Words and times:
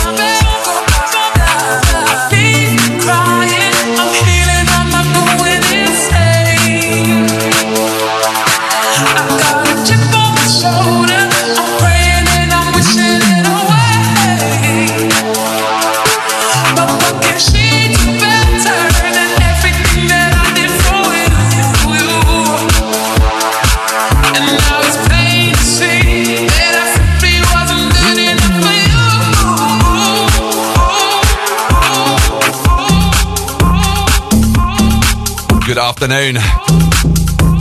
Afternoon. 36.04 36.34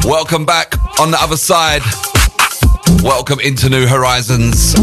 Welcome 0.03 0.45
back 0.45 0.75
on 0.99 1.11
the 1.11 1.17
other 1.17 1.37
side. 1.37 1.81
Welcome 3.01 3.39
into 3.39 3.69
New 3.69 3.87
Horizons 3.87 4.75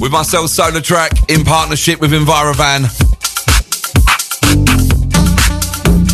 with 0.00 0.10
myself, 0.10 0.46
SolarTrak, 0.46 1.28
in 1.28 1.44
partnership 1.44 2.00
with 2.00 2.12
Envirovan. 2.12 2.88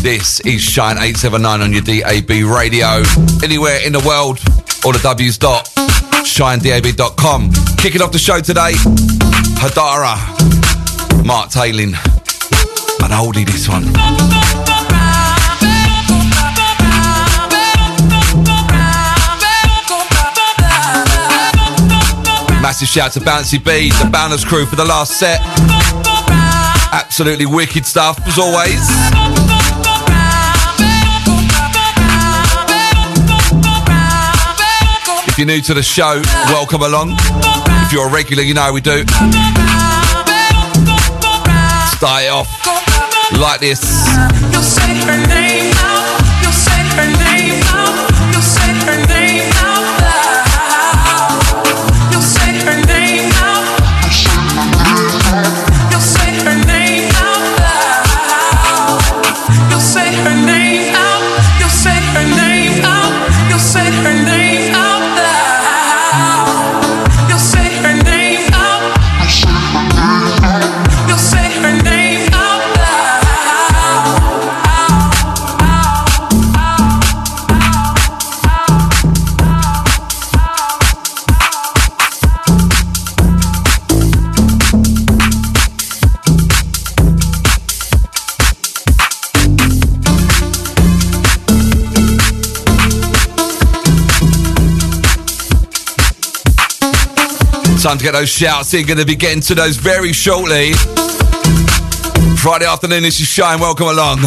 This 0.03 0.41
is 0.41 0.61
Shine 0.61 0.97
879 0.97 1.61
on 1.61 1.71
your 1.71 1.83
DAB 1.83 2.29
radio. 2.29 3.01
Anywhere 3.45 3.79
in 3.85 3.93
the 3.93 4.03
world, 4.05 4.39
or 4.83 4.91
the 4.91 4.99
W's 5.01 5.37
dot 5.37 5.67
shinedab.com. 6.25 7.53
Kicking 7.77 8.01
off 8.01 8.11
the 8.11 8.19
show 8.19 8.41
today, 8.41 8.73
Haidara, 9.61 10.17
Marc 11.25 11.49
Talein. 11.49 11.93
An 13.01 13.11
oldie, 13.11 13.45
this 13.45 13.69
one. 13.69 14.68
Massive 22.69 22.87
shout 22.87 23.11
to 23.13 23.19
Bouncy 23.19 23.57
B, 23.57 23.89
the 23.89 24.07
Bounders 24.11 24.45
crew 24.45 24.63
for 24.63 24.75
the 24.75 24.85
last 24.85 25.17
set. 25.17 25.39
Absolutely 26.93 27.47
wicked 27.47 27.83
stuff, 27.83 28.19
as 28.27 28.37
always. 28.37 28.79
If 35.27 35.39
you're 35.39 35.47
new 35.47 35.61
to 35.61 35.73
the 35.73 35.81
show, 35.81 36.21
welcome 36.45 36.83
along. 36.83 37.15
If 37.87 37.91
you're 37.91 38.07
a 38.07 38.11
regular, 38.11 38.43
you 38.43 38.53
know 38.53 38.71
we 38.71 38.81
do. 38.81 39.03
Start 41.97 42.21
it 42.21 42.29
off 42.29 42.53
like 43.39 43.61
this. 43.61 43.81
Time 97.81 97.97
to 97.97 98.03
get 98.03 98.11
those 98.11 98.27
shouts 98.27 98.73
in. 98.73 98.85
Going 98.85 98.99
to 98.99 99.05
be 99.05 99.15
getting 99.15 99.39
to 99.39 99.55
those 99.55 99.77
very 99.77 100.11
shortly. 100.11 100.73
Friday 102.35 102.65
afternoon, 102.65 103.03
this 103.03 103.21
is 103.21 103.27
Shine. 103.27 103.61
Welcome 103.61 103.87
along. 103.87 104.19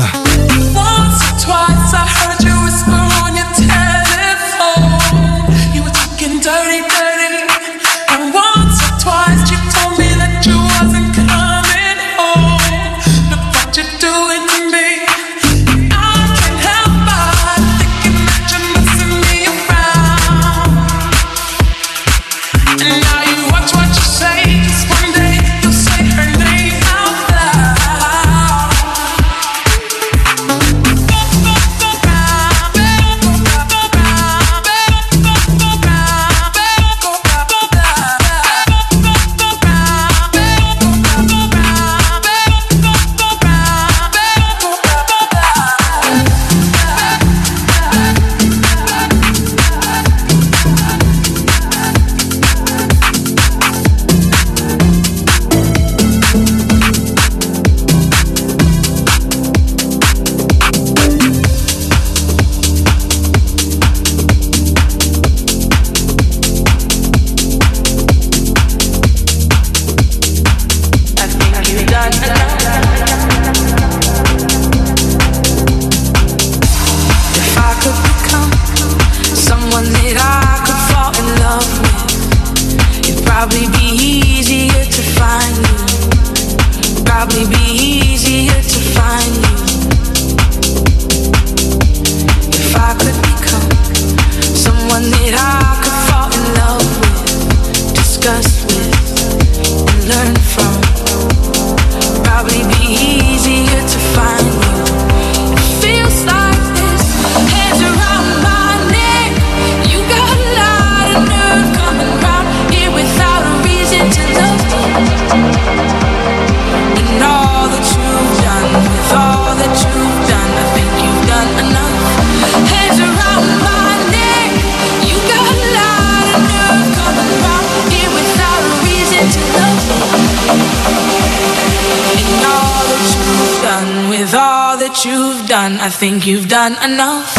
Done 136.68 136.92
enough. 136.92 137.34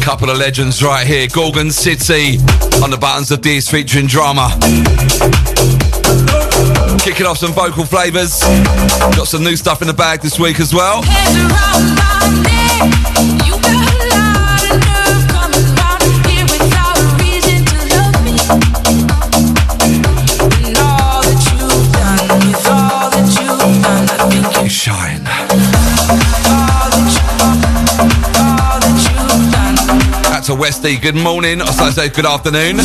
Couple 0.00 0.30
of 0.30 0.38
legends 0.38 0.80
right 0.84 1.04
here. 1.04 1.26
Gorgon 1.26 1.72
City 1.72 2.38
on 2.80 2.90
the 2.90 2.98
buttons 3.00 3.32
of 3.32 3.42
this 3.42 3.68
featuring 3.68 4.06
drama. 4.06 4.56
Kicking 7.00 7.26
off 7.26 7.38
some 7.38 7.52
vocal 7.52 7.84
flavours. 7.84 8.38
Got 9.16 9.26
some 9.26 9.42
new 9.42 9.56
stuff 9.56 9.82
in 9.82 9.88
the 9.88 9.94
bag 9.94 10.20
this 10.20 10.38
week 10.38 10.60
as 10.60 10.72
well. 10.72 11.02
Westy. 30.62 30.96
Good 30.96 31.16
morning. 31.16 31.60
Or 31.60 31.66
so 31.66 31.86
I 31.86 31.90
say 31.90 32.08
good 32.08 32.24
afternoon. 32.24 32.76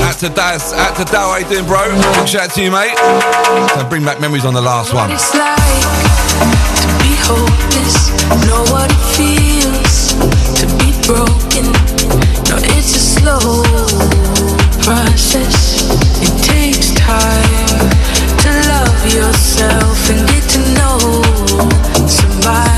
That's 0.00 0.22
a 0.22 0.30
Daz. 0.30 0.72
That's 0.72 1.00
a 1.00 1.04
Dow. 1.04 1.28
How 1.28 1.36
you 1.36 1.44
doing, 1.44 1.66
bro? 1.66 1.84
Big 2.16 2.26
shout 2.26 2.48
out 2.48 2.54
to 2.56 2.62
you, 2.64 2.70
mate. 2.70 2.96
So 3.76 3.86
bring 3.90 4.06
back 4.06 4.22
memories 4.22 4.46
on 4.46 4.54
the 4.54 4.62
last 4.62 4.94
one. 4.94 5.10
It's 5.12 5.34
like 5.36 5.84
to 6.80 6.88
be 7.04 7.12
hopeless, 7.28 8.08
know 8.48 8.64
what 8.72 8.88
it 8.88 9.04
feels 9.20 10.16
to 10.56 10.64
be 10.80 10.96
broken. 11.04 11.76
No, 12.48 12.56
it's 12.72 12.96
a 12.96 13.04
slow 13.20 13.60
process. 14.80 15.92
It 16.24 16.32
takes 16.40 16.96
time 16.96 17.84
to 18.48 18.50
love 18.72 18.96
yourself 19.12 20.08
and 20.08 20.24
get 20.24 20.48
to 20.56 20.60
know 20.72 20.96
somebody. 22.08 22.77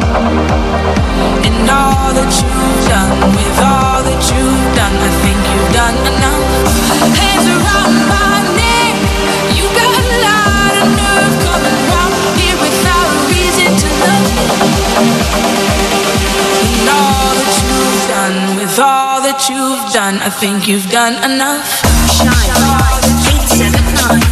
you've 19.51 19.91
done, 19.91 20.15
I 20.19 20.29
think 20.29 20.67
you've 20.67 20.89
done 20.89 21.15
enough. 21.29 21.67
Shine 22.15 22.31
879. 23.35 24.21
Shine 24.21 24.30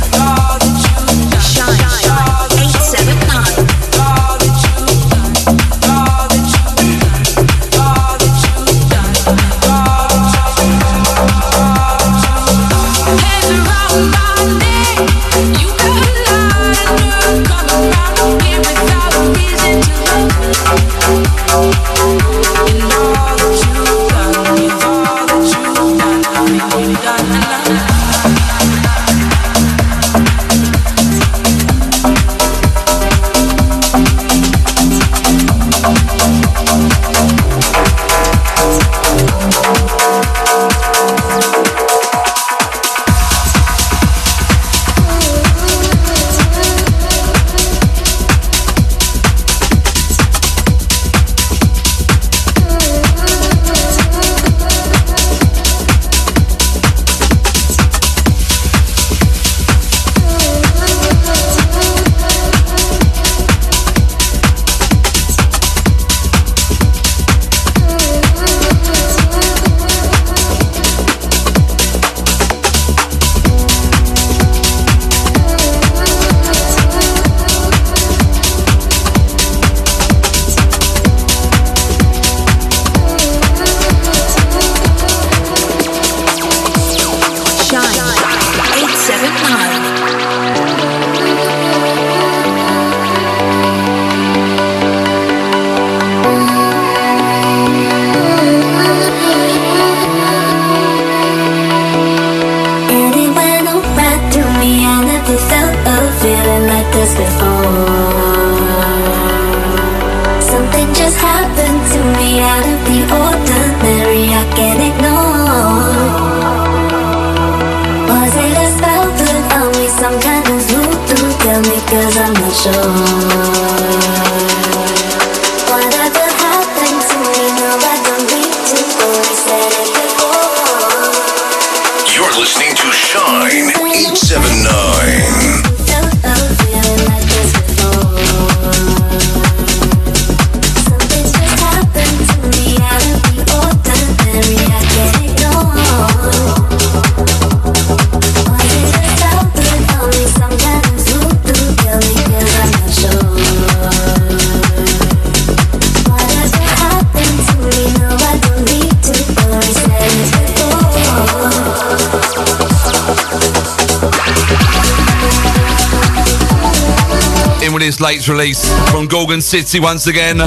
Latest 168.09 168.27
release 168.27 168.65
from 168.89 169.05
Gorgon 169.05 169.39
City 169.39 169.79
once 169.79 170.07
again. 170.07 170.37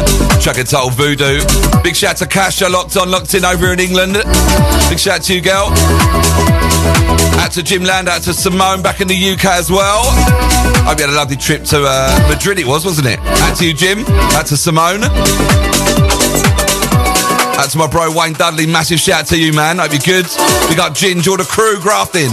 Track 0.40 0.58
entitled 0.58 0.94
Voodoo. 0.94 1.40
Big 1.84 1.94
shout 1.94 2.16
to 2.16 2.26
Kasha, 2.26 2.68
locked 2.68 2.96
on, 2.96 3.08
locked 3.08 3.34
in 3.34 3.44
over 3.44 3.72
in 3.72 3.78
England. 3.78 4.14
Big 4.88 4.98
shout 4.98 5.22
to 5.22 5.34
you, 5.36 5.40
girl. 5.40 5.68
Out 7.38 7.52
to 7.52 7.62
Jim 7.62 7.84
Land, 7.84 8.08
out 8.08 8.22
to 8.22 8.34
Simone 8.34 8.82
back 8.82 9.00
in 9.00 9.06
the 9.06 9.14
UK 9.14 9.44
as 9.44 9.70
well. 9.70 10.02
Hope 10.82 10.98
you 10.98 11.06
had 11.06 11.14
a 11.14 11.16
lovely 11.16 11.36
trip 11.36 11.62
to 11.66 11.84
uh, 11.86 12.26
Madrid, 12.28 12.58
it 12.58 12.66
was, 12.66 12.84
wasn't 12.84 13.06
it? 13.06 13.20
Out 13.20 13.56
to 13.58 13.64
you, 13.64 13.74
Jim. 13.74 14.00
Out 14.34 14.46
to 14.46 14.56
Simone. 14.56 15.04
Out 15.04 15.12
to 17.70 17.78
my 17.78 17.86
bro 17.86 18.10
Wayne 18.10 18.32
Dudley, 18.32 18.66
massive 18.66 18.98
shout 18.98 19.26
to 19.26 19.38
you, 19.38 19.52
man. 19.52 19.78
Hope 19.78 19.92
you're 19.92 20.00
good. 20.00 20.26
We 20.68 20.74
got 20.74 20.96
Ginge, 20.96 21.28
all 21.28 21.36
the 21.36 21.44
crew 21.44 21.78
grafting. 21.80 22.32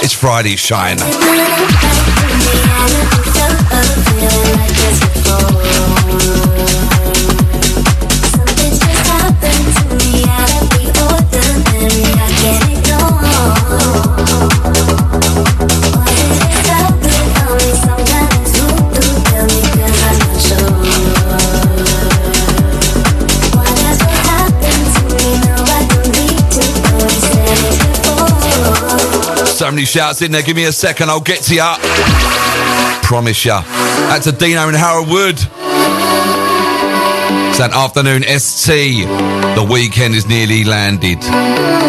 It's 0.00 0.14
Friday, 0.14 0.56
Shine. 0.56 0.96
You 29.80 29.86
shouts 29.86 30.20
in 30.20 30.30
there. 30.30 30.42
Give 30.42 30.56
me 30.56 30.64
a 30.64 30.72
second. 30.72 31.08
I'll 31.08 31.22
get 31.22 31.40
to 31.44 31.54
ya. 31.54 32.49
Promise 33.10 33.44
ya. 33.44 33.62
That's 34.06 34.28
a 34.28 34.32
Dino 34.32 34.68
and 34.68 34.76
Harold 34.76 35.08
Wood. 35.08 35.34
It's 37.50 37.58
that 37.58 37.72
afternoon 37.74 38.22
ST. 38.22 39.04
The 39.56 39.66
weekend 39.68 40.14
is 40.14 40.28
nearly 40.28 40.62
landed. 40.62 41.20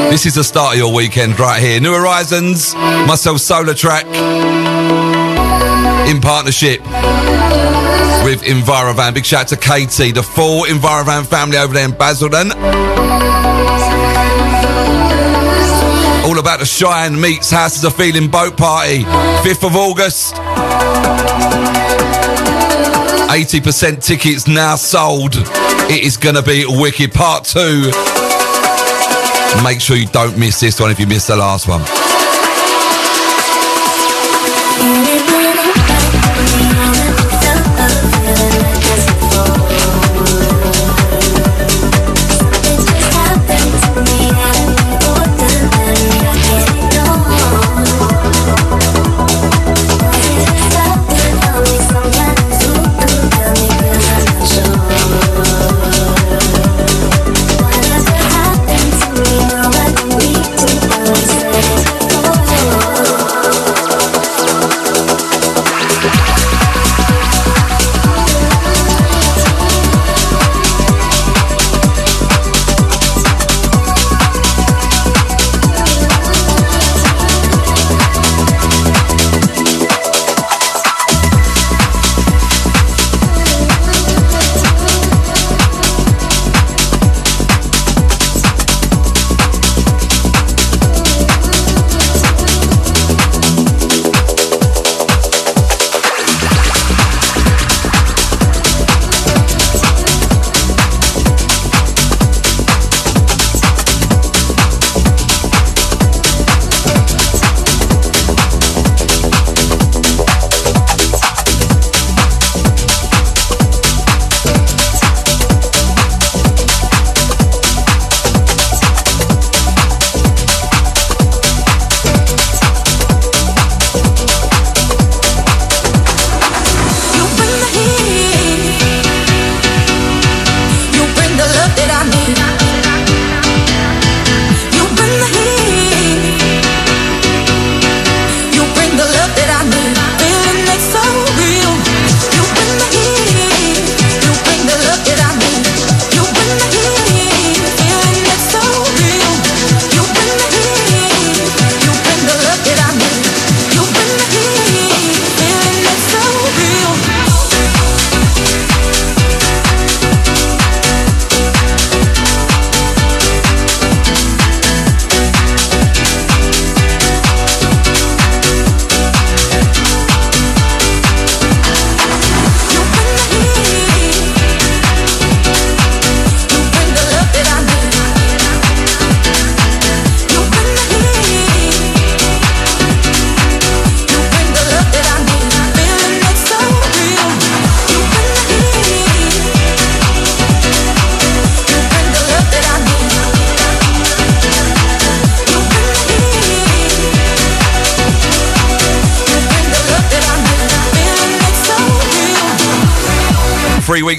This 0.10 0.25
is 0.25 0.34
the 0.34 0.44
start 0.44 0.74
of 0.74 0.80
your 0.80 0.92
weekend 0.92 1.40
right 1.40 1.62
here. 1.62 1.80
New 1.80 1.94
Horizons, 1.94 2.74
myself 3.06 3.38
SolarTrak. 3.38 4.06
In 6.10 6.20
partnership 6.22 6.82
with 8.25 8.42
Envirovan. 8.42 9.13
Big 9.13 9.24
shout 9.24 9.42
out 9.42 9.48
to 9.50 9.58
Katie, 9.58 10.12
the 10.12 10.24
full 10.24 10.63
Envirovan 10.63 11.28
family 11.28 11.58
over 11.58 11.72
there 11.72 11.86
in 11.86 11.92
Basildon. 11.92 13.11
The 16.60 16.65
Shine 16.65 17.20
Meets 17.20 17.51
Houses 17.51 17.84
of 17.84 17.96
Feeling 17.96 18.29
boat 18.29 18.58
party. 18.58 19.03
5th 19.43 19.65
of 19.67 19.75
August. 19.75 20.36
80% 23.25 24.03
tickets 24.03 24.48
now 24.48 24.75
sold. 24.75 25.34
It 25.36 26.03
is 26.03 26.17
going 26.17 26.36
to 26.36 26.41
be 26.41 26.65
Wicked 26.67 27.13
Part 27.13 27.46
2. 27.46 27.91
Make 29.63 29.79
sure 29.79 29.96
you 29.96 30.08
don't 30.08 30.38
miss 30.38 30.60
this 30.60 30.79
one 30.79 30.91
if 30.91 31.00
you 31.00 31.08
missed 31.08 31.27
the 31.27 31.38
last 31.38 31.67
one. 31.67 32.11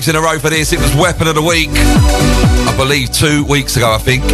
Weeks 0.02 0.08
in 0.08 0.16
a 0.16 0.20
row 0.20 0.36
for 0.40 0.50
this. 0.50 0.72
It 0.72 0.80
was 0.80 0.92
Weapon 0.96 1.28
of 1.28 1.36
the 1.36 1.42
Week. 1.42 1.68
I 1.70 2.74
believe 2.76 3.12
two 3.12 3.44
weeks 3.44 3.76
ago, 3.76 3.92
I 3.92 3.98
think. 3.98 4.24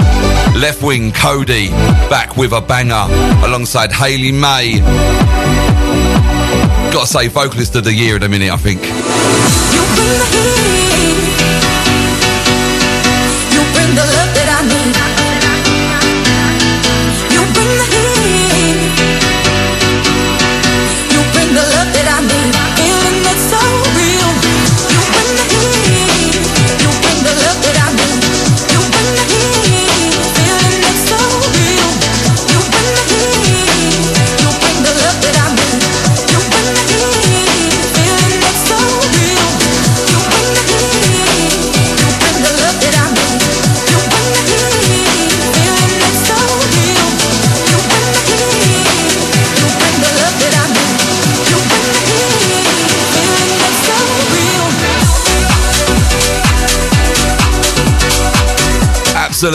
Leftwing 0.56 1.10
Kody 1.10 1.68
back 2.08 2.38
with 2.38 2.52
a 2.52 2.60
banger 2.62 3.04
alongside 3.44 3.92
Haley 3.92 4.32
May. 4.32 4.78
Gotta 6.90 7.06
say, 7.06 7.28
vocalist 7.28 7.76
of 7.76 7.84
the 7.84 7.92
year 7.92 8.16
in 8.16 8.22
a 8.22 8.30
minute, 8.30 8.50
I 8.50 8.56
think. 8.56 8.80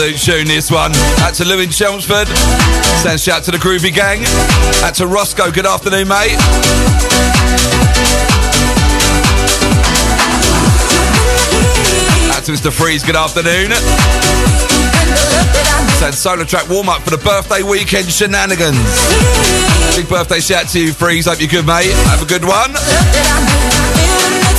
Absolute 0.04 0.20
tune, 0.20 0.46
this 0.46 0.70
one. 0.70 0.92
Out 1.20 1.32
to 1.32 1.46
Lewin 1.46 1.70
Chelmsford. 1.70 2.28
Send 3.00 3.18
shout 3.18 3.42
to 3.44 3.50
the 3.50 3.56
Groovy 3.56 3.90
Gang. 3.90 4.20
Out 4.84 4.94
to 4.96 5.06
Roscoe, 5.06 5.50
good 5.50 5.64
afternoon, 5.64 6.08
mate. 6.08 6.36
Out 12.36 12.44
to 12.44 12.52
Mr. 12.52 12.70
Freeze, 12.70 13.02
good 13.02 13.16
afternoon. 13.16 13.72
Send 15.96 16.12
SolarTrak 16.12 16.68
warm 16.68 16.90
up 16.90 17.00
for 17.00 17.08
the 17.08 17.24
birthday 17.24 17.62
weekend 17.62 18.12
shenanigans. 18.12 18.76
Big 19.96 20.06
birthday 20.06 20.40
shout 20.40 20.68
to 20.68 20.80
you, 20.80 20.92
Freeze. 20.92 21.24
Hope 21.24 21.40
you're 21.40 21.48
good, 21.48 21.66
mate. 21.66 21.92
Have 22.12 22.20
a 22.20 22.26
good 22.26 22.44
one. 22.44 22.76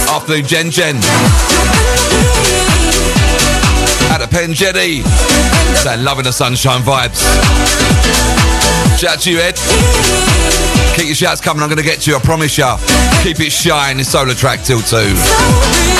Afternoon, 0.10 0.48
Jen 0.48 0.72
Jen. 0.72 2.15
At 4.16 4.22
the 4.22 4.28
Pen 4.30 4.54
Jetty. 4.54 5.02
Saying 5.76 6.06
loving 6.06 6.24
the 6.24 6.32
sunshine 6.32 6.82
vibes. 6.84 7.20
Shout 8.98 9.20
to 9.24 9.32
you, 9.32 9.40
Ed. 9.40 9.56
Keep 10.96 11.08
your 11.08 11.16
shouts 11.16 11.42
coming. 11.42 11.62
I'm 11.62 11.68
going 11.68 11.80
to 11.80 11.84
get 11.84 12.00
to 12.02 12.12
you. 12.12 12.16
I 12.16 12.22
promise 12.22 12.58
you. 12.58 12.64
Keep 13.24 13.42
it 13.42 13.52
shine. 13.52 14.00
It's 14.00 14.16
SolarTrak 14.16 14.66
till 14.66 14.80
two. 14.80 15.95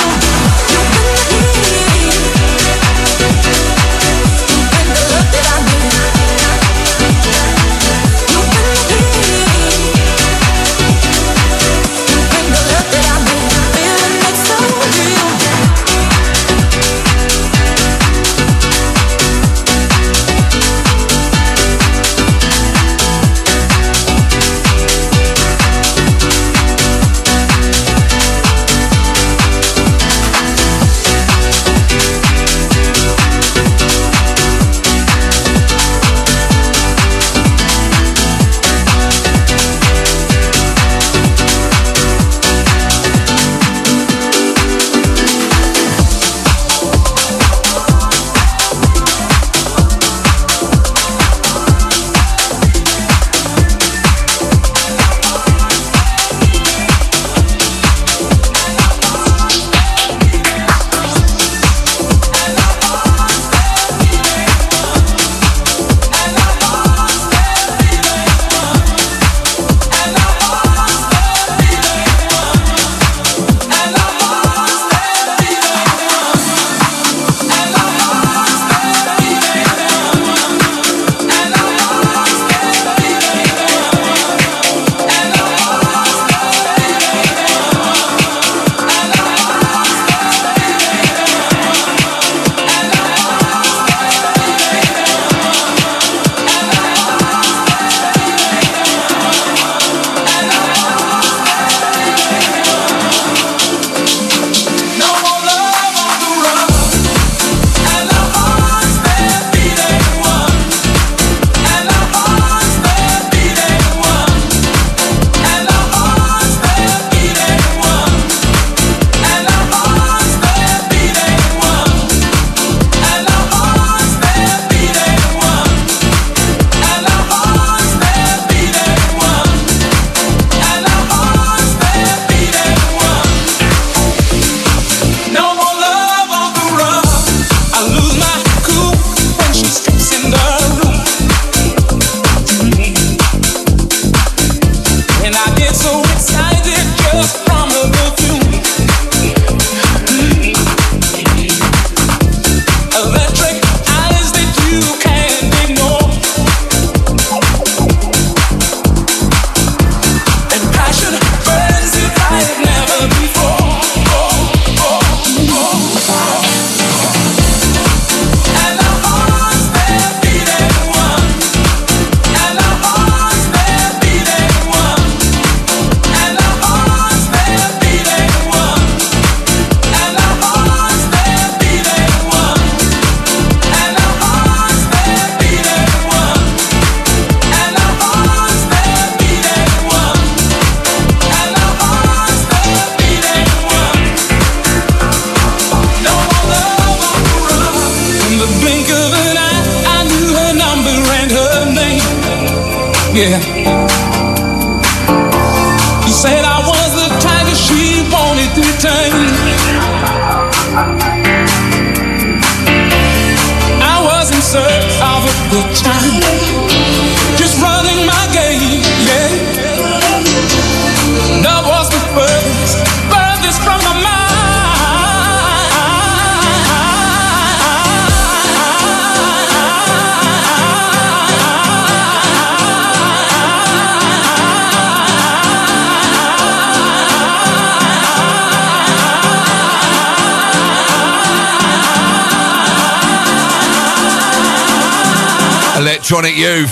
Electronic 245.76 246.36
Youth. 246.36 246.70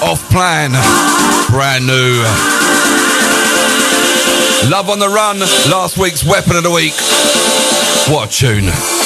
Offplan. 0.00 0.72
Brand 1.50 1.86
new. 1.86 2.22
Love 4.70 4.88
on 4.88 4.98
the 4.98 5.08
Run. 5.08 5.40
Last 5.70 5.98
week's 5.98 6.24
Weapon 6.24 6.56
of 6.56 6.62
the 6.62 6.70
Week. 6.70 6.94
What 8.08 8.28
a 8.28 8.32
tune. 8.32 9.05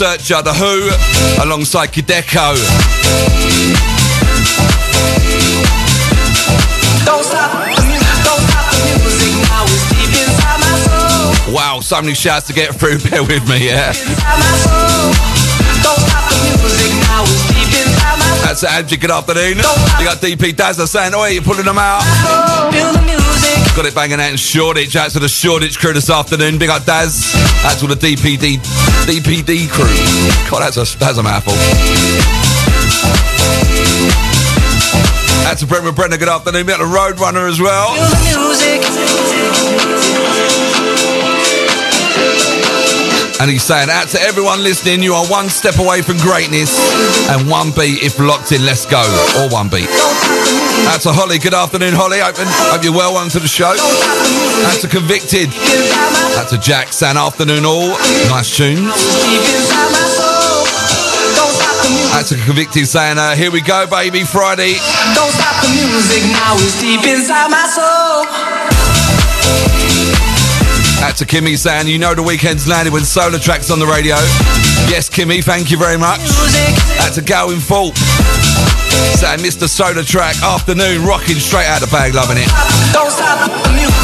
Searcher, 0.00 0.40
The 0.40 0.54
Who, 0.54 1.44
alongside 1.44 1.92
Kideko. 1.92 2.56
Don't 7.04 7.20
stop 7.20 7.52
the 7.52 7.68
music, 7.84 8.08
don't 8.24 8.40
stop 8.48 8.64
the 8.72 8.96
music 8.96 9.34
now. 9.44 9.68
It's 9.68 9.84
deep 9.92 10.08
inside 10.24 10.56
my 10.56 10.72
soul, 10.88 11.52
Wow, 11.52 11.80
so 11.80 12.00
many 12.00 12.14
shouts 12.14 12.46
to 12.46 12.54
get 12.54 12.74
through. 12.76 12.96
Bear 13.10 13.20
with 13.28 13.44
me, 13.44 13.68
yeah. 13.68 13.92
inside 13.92 14.40
my 14.40 14.48
soul. 14.64 15.12
Don't 15.84 16.00
stop 16.00 16.32
the 16.32 16.48
music 16.48 16.96
now. 17.04 17.20
It's 17.28 17.44
deep 17.52 17.68
inside 17.68 18.16
my 18.16 18.24
soul. 18.24 18.46
That's 18.48 18.64
Angie, 18.64 18.96
good 18.96 19.10
afternoon. 19.10 19.60
You 20.00 20.08
got 20.08 20.16
DP 20.24 20.56
Dazza 20.56 20.88
saying, 20.88 21.12
Oi, 21.12 21.36
you're 21.36 21.44
pulling 21.44 21.66
them 21.68 21.76
out. 21.76 22.00
Feel 22.72 22.90
the 22.96 23.04
music. 23.04 23.76
Got 23.76 23.84
it 23.84 23.94
banging 23.94 24.18
out 24.18 24.30
in 24.30 24.38
Shoreditch. 24.38 24.96
Out 24.96 25.10
to 25.10 25.18
the 25.18 25.28
Shoreditch 25.28 25.78
crew 25.78 25.92
this 25.92 26.08
afternoon. 26.08 26.56
Big 26.58 26.70
up 26.70 26.86
Daz. 26.86 27.34
That's 27.60 27.82
all 27.82 27.88
the 27.90 28.00
DPD 28.00 28.89
DPD 29.06 29.68
crew. 29.70 29.86
God, 30.50 30.60
that's 30.60 30.76
a, 30.76 30.98
that's 30.98 31.18
a 31.18 31.22
mouthful. 31.22 31.54
That's 35.44 35.62
a 35.62 35.66
Brentwood 35.66 35.96
Brenner. 35.96 36.16
Good 36.16 36.28
afternoon. 36.28 36.66
Got 36.66 36.78
the 36.78 36.84
Roadrunner 36.84 37.48
as 37.48 37.60
well. 37.60 37.96
And 43.40 43.50
he's 43.50 43.64
saying, 43.64 43.88
out 43.88 44.08
to 44.08 44.20
everyone 44.20 44.62
listening, 44.62 45.02
you 45.02 45.14
are 45.14 45.24
one 45.26 45.48
step 45.48 45.78
away 45.78 46.02
from 46.02 46.18
greatness. 46.18 46.76
And 47.32 47.48
one 47.48 47.72
beat 47.72 48.04
if 48.04 48.18
locked 48.20 48.52
in, 48.52 48.66
let's 48.66 48.84
go. 48.84 49.00
Or 49.40 49.48
one 49.48 49.72
beat. 49.72 49.88
Out 50.92 51.00
to 51.08 51.12
Holly. 51.12 51.38
Good 51.38 51.54
afternoon, 51.54 51.94
Holly. 51.96 52.20
Hope, 52.20 52.36
hope 52.36 52.84
you're 52.84 52.92
well. 52.92 53.14
Welcome 53.16 53.30
to 53.30 53.40
the 53.40 53.48
show. 53.48 53.72
Out 54.68 54.76
to 54.84 54.88
Convicted. 54.88 55.48
Out 56.36 56.52
to 56.52 56.58
Jack. 56.60 56.92
Saying 56.92 57.16
afternoon 57.16 57.64
all. 57.64 57.96
Nice 58.28 58.52
tunes. 58.54 58.92
Out 62.12 62.26
to 62.28 62.36
Convicted 62.44 62.86
saying, 62.86 63.16
uh, 63.16 63.34
here 63.34 63.50
we 63.50 63.62
go, 63.62 63.86
baby, 63.86 64.20
Friday. 64.20 64.76
Don't 65.16 65.32
stop 65.32 65.64
the 65.64 65.72
music 65.72 66.28
now. 66.28 66.60
It's 66.60 66.76
deep 66.76 67.00
inside 67.08 67.48
my 67.48 67.64
soul. 67.72 68.39
Out 71.02 71.16
to 71.16 71.24
Kimmy 71.24 71.56
saying, 71.56 71.88
you 71.88 71.98
know 71.98 72.14
the 72.14 72.22
weekend's 72.22 72.68
landed 72.68 72.92
when 72.92 73.02
SolarTrak's 73.02 73.70
on 73.70 73.78
the 73.78 73.86
radio. 73.86 74.16
Yes, 74.88 75.08
Kimmy, 75.08 75.42
thank 75.42 75.70
you 75.70 75.78
very 75.78 75.96
much. 75.96 76.20
Out 77.00 77.14
to 77.14 77.22
Gal 77.22 77.50
in 77.50 77.60
Fault. 77.60 77.96
Saying, 79.16 79.40
Mr. 79.40 79.64
SolarTrak, 79.64 80.42
afternoon, 80.42 81.04
rocking 81.04 81.36
straight 81.36 81.66
out 81.66 81.80
the 81.80 81.86
bag, 81.88 82.14
loving 82.14 82.36
it. 82.36 82.48
Don't 82.92 83.10
stop 83.10 83.48
the 83.48 83.72
music. 83.72 83.96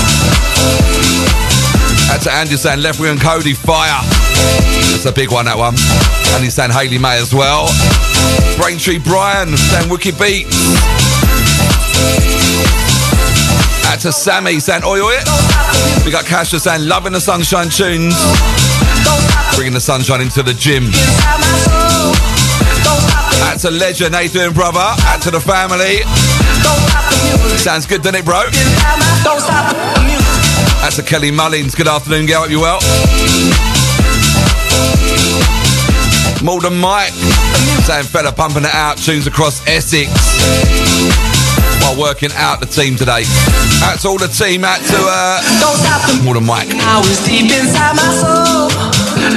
Out 2.08 2.22
to 2.22 2.32
Andrew 2.32 2.56
saying, 2.56 2.80
Leftwing 2.80 3.12
and 3.12 3.20
Kody, 3.20 3.54
fire. 3.54 4.00
That's 4.92 5.04
a 5.04 5.12
big 5.12 5.30
one, 5.30 5.44
that 5.44 5.58
one. 5.58 5.74
And 6.34 6.44
he's 6.44 6.54
saying 6.54 6.70
Haley 6.70 6.98
May 6.98 7.18
as 7.20 7.34
well. 7.34 7.68
Braintree 8.56 8.98
Brian 8.98 9.56
saying 9.56 9.90
Wicked 9.90 10.18
Beat. 10.18 10.46
Out 13.86 14.00
to 14.00 14.12
Sammy 14.12 14.60
saying 14.60 14.84
Oi 14.84 15.00
Oi. 15.00 15.18
We 16.04 16.10
got 16.10 16.26
Kasha 16.26 16.58
saying 16.58 16.86
Loving 16.86 17.12
the 17.12 17.20
Sunshine 17.20 17.68
tunes. 17.68 18.14
Bringing 19.54 19.72
the 19.72 19.80
sunshine 19.80 20.20
into 20.20 20.42
the 20.42 20.52
gym. 20.52 20.84
Out 23.48 23.58
to 23.60 23.70
Legend, 23.70 24.14
how 24.14 24.20
you 24.20 24.28
doing, 24.28 24.52
brother? 24.52 24.80
Out 24.80 25.22
to 25.22 25.30
the 25.30 25.40
family. 25.40 26.02
Sounds 27.56 27.86
good, 27.86 28.02
doesn't 28.02 28.20
it, 28.20 28.24
bro? 28.24 28.42
Out 30.84 30.92
to 30.92 31.02
Kelly 31.02 31.30
Mullins. 31.30 31.74
Good 31.74 31.88
afternoon, 31.88 32.26
girl. 32.26 32.42
Hope 32.42 32.50
you 32.50 32.60
well. 32.60 32.80
Than 36.60 36.76
Mike. 36.78 37.12
Saying 37.84 38.04
fella 38.04 38.32
pumping 38.32 38.64
it 38.64 38.74
out. 38.74 38.98
Tunes 38.98 39.26
across 39.26 39.66
Essex. 39.66 41.25
While 41.86 42.02
working 42.02 42.34
out 42.34 42.58
the 42.58 42.66
team 42.66 42.98
today. 42.98 43.22
That's 43.78 44.02
all 44.02 44.18
the 44.18 44.26
team. 44.26 44.66
Out 44.66 44.82
to 44.82 44.98
uh, 45.06 45.38
Don't 45.62 45.78
stop 45.78 46.02
the 46.10 46.18
more 46.26 46.34
than 46.34 46.42
Mike. 46.42 46.66
Now 46.74 46.98
it's 47.06 47.22
deep 47.22 47.46
inside 47.46 47.94
my 47.94 48.10
soul. 48.10 48.74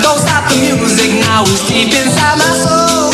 Don't 0.01 0.17
stop 0.17 0.49
the 0.49 0.57
music. 0.57 1.13
Now 1.21 1.45
it's 1.45 1.61
deep 1.69 1.93
inside 1.93 2.41
my 2.41 2.49
soul. 2.57 3.13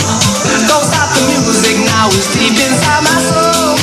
Don't 0.72 0.88
stop 0.88 1.12
the 1.12 1.20
music. 1.28 1.76
Now 1.84 2.08
it's 2.16 2.32
deep 2.32 2.56
inside 2.56 3.04
my 3.04 3.20
soul. 3.28 3.76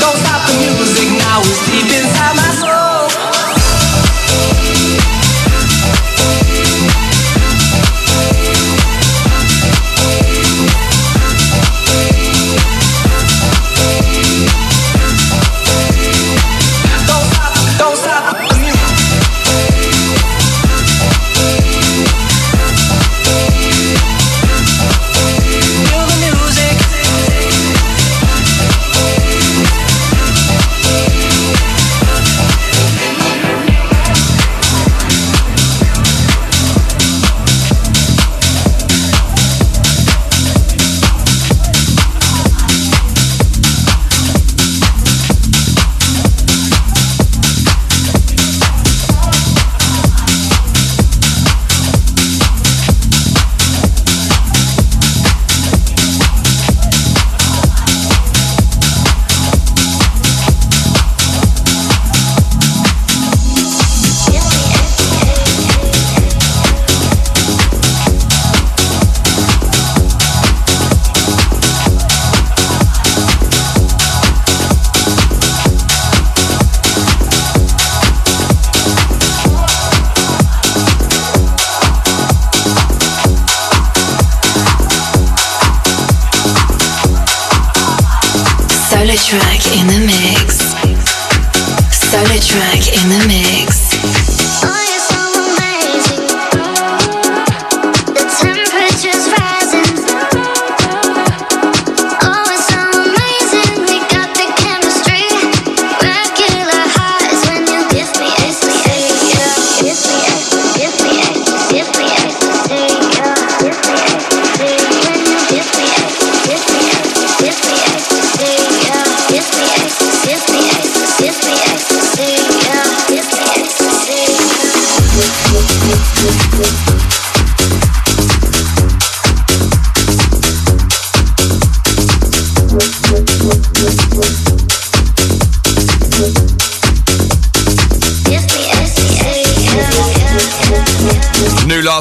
Don't 0.00 0.16
stop 0.24 0.40
the 0.48 0.56
music. 0.56 1.08
Now 1.20 1.44
it's 1.44 1.60
deep 1.68 1.92
inside 1.92 2.32
my 2.32 2.47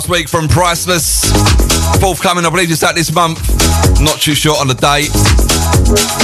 last 0.08 0.20
week 0.20 0.30
from 0.30 0.48
Priceless. 0.48 1.32
Forthcoming, 2.00 2.46
I 2.46 2.50
believe 2.50 2.72
it's 2.72 2.84
out 2.84 2.96
this 2.96 3.14
month. 3.14 3.40
Not 4.02 4.20
too 4.20 4.36
sure 4.36 4.56
on 4.58 4.68
the 4.68 4.76
date. 4.76 5.12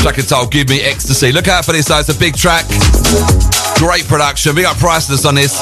Track 0.02 0.17
and 0.17 0.28
title, 0.28 0.48
Give 0.48 0.69
Me 0.69 0.82
Ecstasy. 0.82 1.32
Look 1.32 1.48
out 1.48 1.65
for 1.65 1.74
this 1.74 1.88
though, 1.88 2.00
it's 2.00 2.10
a 2.10 2.17
big 2.17 2.36
track. 2.36 2.65
Great 3.78 4.08
production. 4.08 4.56
We 4.56 4.62
got 4.62 4.78
Priceless 4.78 5.26
on 5.26 5.36
this. 5.36 5.60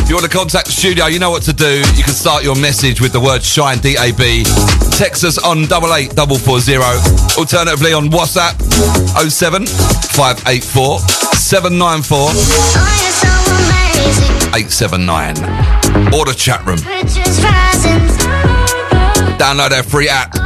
If 0.00 0.08
you 0.08 0.14
want 0.14 0.24
to 0.24 0.30
contact 0.30 0.66
the 0.66 0.72
studio, 0.72 1.06
you 1.06 1.18
know 1.18 1.30
what 1.30 1.42
to 1.44 1.52
do. 1.52 1.82
You 1.94 2.04
can 2.04 2.14
start 2.14 2.44
your 2.44 2.56
message 2.56 3.00
with 3.00 3.12
the 3.12 3.20
word 3.20 3.42
Shine 3.42 3.78
DAB. 3.78 4.44
Text 4.96 5.24
us 5.24 5.38
on 5.38 5.64
88440. 5.64 7.38
Alternatively 7.38 7.92
on 7.92 8.08
WhatsApp 8.08 8.56
07 9.28 9.66
584 9.66 11.00
794 11.36 13.41
879. 14.54 15.38
Or 16.14 16.24
the 16.26 16.34
chat 16.36 16.64
room. 16.66 16.78
Download 19.38 19.72
our 19.72 19.82
free 19.82 20.08
app. 20.08 20.41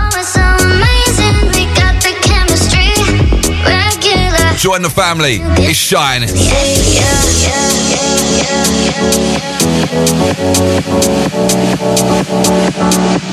Join 4.56 4.80
the 4.80 4.88
family. 4.88 5.38
It's 5.58 5.76
Shine. 5.76 6.22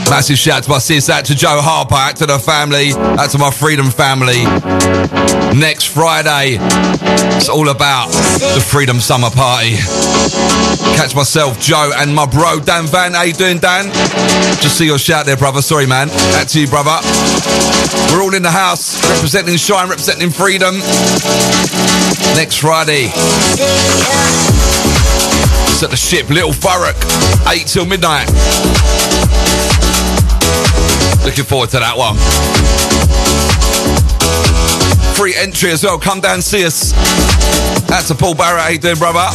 Massive 0.10 0.38
shout 0.38 0.64
to 0.64 0.70
my 0.70 0.80
sis, 0.80 1.10
out 1.10 1.26
to 1.26 1.36
Joe 1.36 1.60
Harper, 1.62 1.96
out 1.96 2.18
to 2.18 2.26
the 2.26 2.38
family, 2.38 2.92
out 2.94 3.30
to 3.32 3.38
my 3.38 3.52
Freedom 3.52 3.90
family. 3.90 4.44
Next 5.58 5.86
Friday, 5.86 6.58
it's 7.38 7.50
all 7.50 7.70
about 7.70 8.08
the 8.10 8.60
Freedom 8.60 9.00
Summer 9.00 9.30
Party. 9.30 9.78
Catch 10.96 11.16
myself, 11.16 11.60
Joe, 11.60 11.92
and 11.96 12.14
my 12.14 12.26
bro 12.26 12.60
Dan 12.60 12.86
Van. 12.86 13.14
How 13.14 13.24
you 13.24 13.34
doing, 13.34 13.60
Dan? 13.60 13.92
Just 14.62 14.78
see 14.78 14.86
your 14.86 15.00
shout 15.00 15.26
there, 15.26 15.38
brother. 15.38 15.62
Sorry, 15.62 15.88
man. 15.88 16.10
Out 16.36 16.50
to 16.50 16.60
you, 16.60 16.68
brother. 16.68 17.00
We're 18.14 18.22
all 18.22 18.36
in 18.36 18.44
the 18.44 18.52
house, 18.52 19.02
representing 19.10 19.58
Shine, 19.58 19.90
representing 19.90 20.30
Freedom. 20.30 20.76
Next 22.38 22.58
Friday, 22.58 23.10
it's 25.66 25.82
at 25.82 25.90
the 25.90 25.98
ship, 25.98 26.30
Little 26.30 26.52
Thurrock, 26.52 26.94
8 27.52 27.66
till 27.66 27.88
midnight. 27.88 28.28
Looking 31.26 31.44
forward 31.44 31.72
to 31.72 31.80
that 31.80 31.98
one. 31.98 32.16
Free 35.16 35.34
entry 35.36 35.72
as 35.72 35.84
well. 35.84 35.98
Come 35.98 36.20
down, 36.20 36.36
and 36.36 36.44
see 36.44 36.66
us. 36.66 36.92
That's 37.88 38.12
a 38.12 38.16
Paul 38.16 38.36
Barrett. 38.36 38.62
How 38.62 38.70
you 38.70 38.78
doing, 38.78 38.98
brother? 38.98 39.26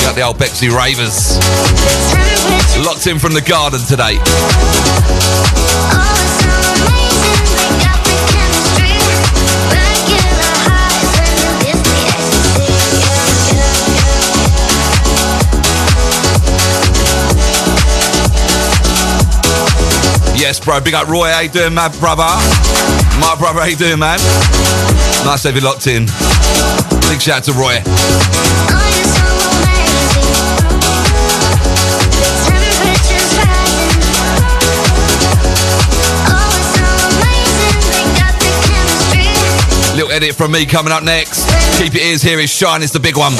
Got 0.00 0.14
the 0.14 0.22
old 0.22 0.38
Bexley 0.38 0.70
Ravers. 0.70 1.36
Locked 2.86 3.06
in 3.06 3.18
from 3.18 3.34
the 3.34 3.42
garden 3.42 3.80
today. 3.86 4.16
Yes, 20.40 20.58
bro. 20.58 20.80
Big 20.80 20.94
up 20.94 21.06
Roy. 21.06 21.28
How 21.28 21.40
you 21.40 21.50
doing, 21.50 21.74
my 21.74 21.88
brother? 22.00 22.24
My 23.20 23.36
brother, 23.38 23.60
how 23.60 23.66
you 23.66 23.76
doing, 23.76 23.98
man? 23.98 24.18
Nice 25.26 25.42
to 25.42 25.48
have 25.48 25.54
you 25.54 25.60
locked 25.60 25.86
in. 25.86 26.06
Big 27.12 27.20
shout 27.20 27.36
out 27.36 27.44
to 27.44 27.52
Roy. 27.52 27.76
Little 39.94 40.10
edit 40.10 40.34
from 40.34 40.52
me 40.52 40.64
coming 40.64 40.90
up 40.90 41.02
next. 41.02 41.46
Keep 41.78 41.92
your 41.92 42.02
ears 42.02 42.22
here. 42.22 42.40
It's 42.40 42.50
Shine. 42.50 42.82
It's 42.82 42.94
the 42.94 42.98
big 42.98 43.18
one. 43.18 43.34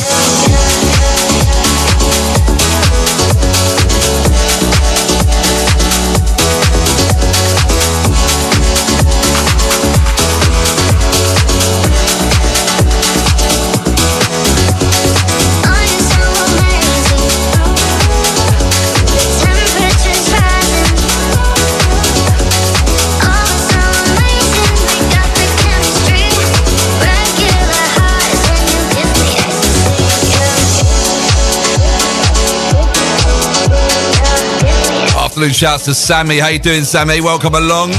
Afternoon 35.41 35.55
shouts 35.55 35.85
to 35.87 35.95
Sammy. 35.95 36.39
How 36.39 36.49
you 36.49 36.59
doing, 36.59 36.83
Sammy? 36.83 37.23
Welcome 37.23 37.55
along. 37.55 37.93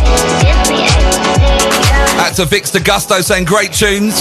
Out 2.21 2.35
to 2.35 2.45
Vix 2.45 2.69
Gusto 2.79 3.19
saying 3.21 3.45
great 3.45 3.73
tunes. 3.73 4.13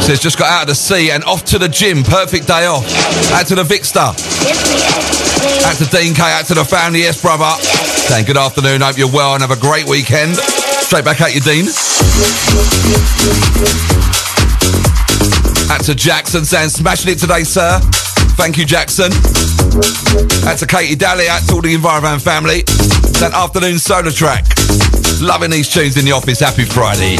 Says 0.00 0.18
just 0.18 0.38
got 0.38 0.50
out 0.50 0.62
of 0.62 0.68
the 0.68 0.74
sea 0.74 1.10
and 1.10 1.22
off 1.24 1.44
to 1.44 1.58
the 1.58 1.68
gym. 1.68 2.02
Perfect 2.02 2.46
day 2.46 2.64
off. 2.64 2.86
Out 3.32 3.46
to 3.48 3.54
the 3.54 3.62
Vixter. 3.62 4.08
Out 5.66 5.76
to 5.76 5.84
Dean 5.94 6.14
K. 6.14 6.22
Out 6.22 6.46
to 6.46 6.54
the 6.54 6.64
family. 6.64 7.00
Yes, 7.00 7.20
brother. 7.20 7.52
Saying 7.60 8.24
good 8.24 8.38
afternoon. 8.38 8.80
Hope 8.80 8.96
you're 8.96 9.12
well 9.12 9.34
and 9.34 9.42
have 9.42 9.50
a 9.50 9.60
great 9.60 9.86
weekend. 9.86 10.36
Straight 10.36 11.04
back 11.04 11.20
at 11.20 11.34
you, 11.34 11.42
Dean. 11.42 11.66
Out 15.70 15.84
to 15.84 15.94
Jackson 15.94 16.44
saying 16.44 16.70
smashing 16.70 17.12
it 17.12 17.18
today, 17.18 17.44
sir. 17.44 17.80
Thank 18.36 18.58
you, 18.58 18.64
Jackson. 18.64 19.12
Out 20.46 20.58
to 20.58 20.66
Katie 20.66 20.94
Daly. 20.94 21.28
Out 21.28 21.42
to 21.48 21.54
all 21.54 21.62
the 21.62 21.74
Envirovan 21.74 22.20
family. 22.20 22.62
That 23.20 23.32
afternoon 23.34 23.76
SolarTrak. 23.76 25.22
Loving 25.22 25.50
these 25.50 25.72
tunes 25.72 25.96
in 25.96 26.04
the 26.04 26.12
office. 26.12 26.40
Happy 26.40 26.64
Friday. 26.64 27.16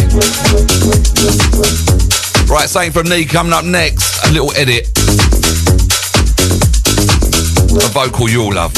Right, 2.52 2.68
something 2.68 2.92
from 2.92 3.08
me 3.08 3.24
coming 3.24 3.52
up 3.52 3.64
next. 3.64 4.24
A 4.26 4.32
little 4.32 4.52
edit. 4.56 4.88
A 7.74 7.88
vocal 7.90 8.28
you'll 8.28 8.52
love. 8.54 8.72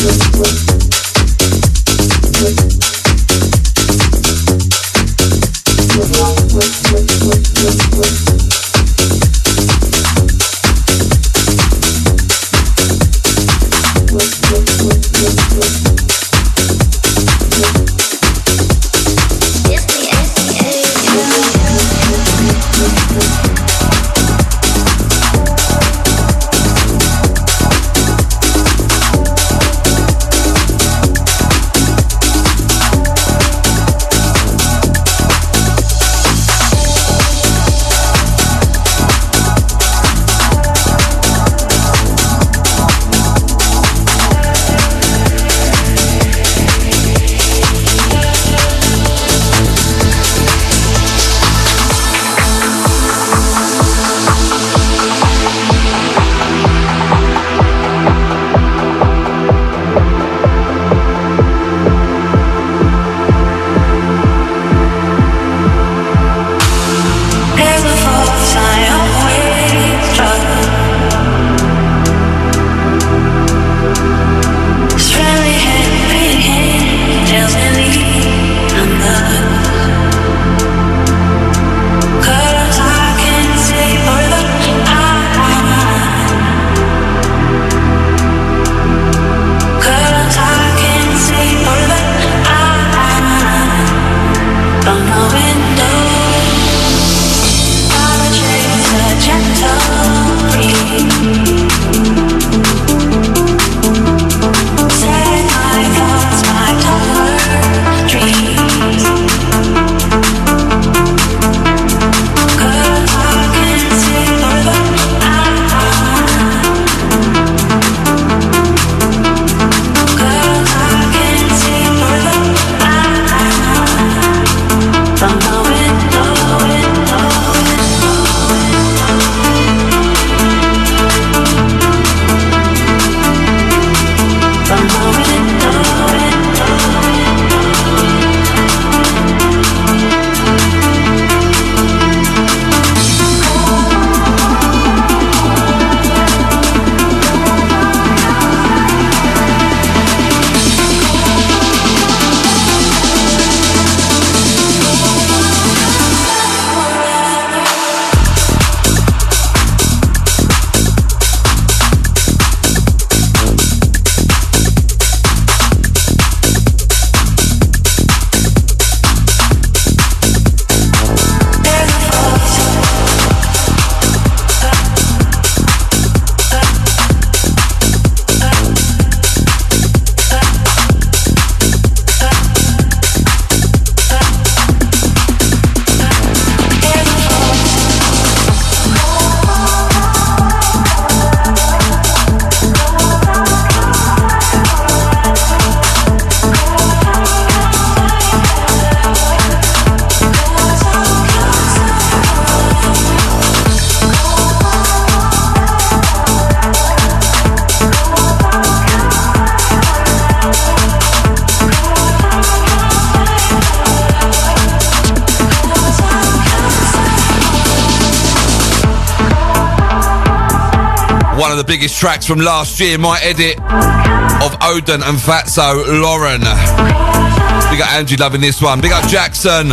Of 221.56 221.66
the 221.66 221.72
biggest 221.72 221.98
tracks 221.98 222.26
from 222.26 222.40
last 222.40 222.78
year, 222.80 222.98
my 222.98 223.18
edit 223.22 223.56
of 223.56 224.52
Oden 224.60 225.00
and 225.00 225.16
Fatzo 225.16 226.02
Lauren. 226.02 226.40
Big 226.40 227.80
up 227.80 227.92
Angie 227.92 228.18
loving 228.18 228.42
this 228.42 228.60
one. 228.60 228.82
Big 228.82 228.92
up 228.92 229.08
Jackson. 229.08 229.70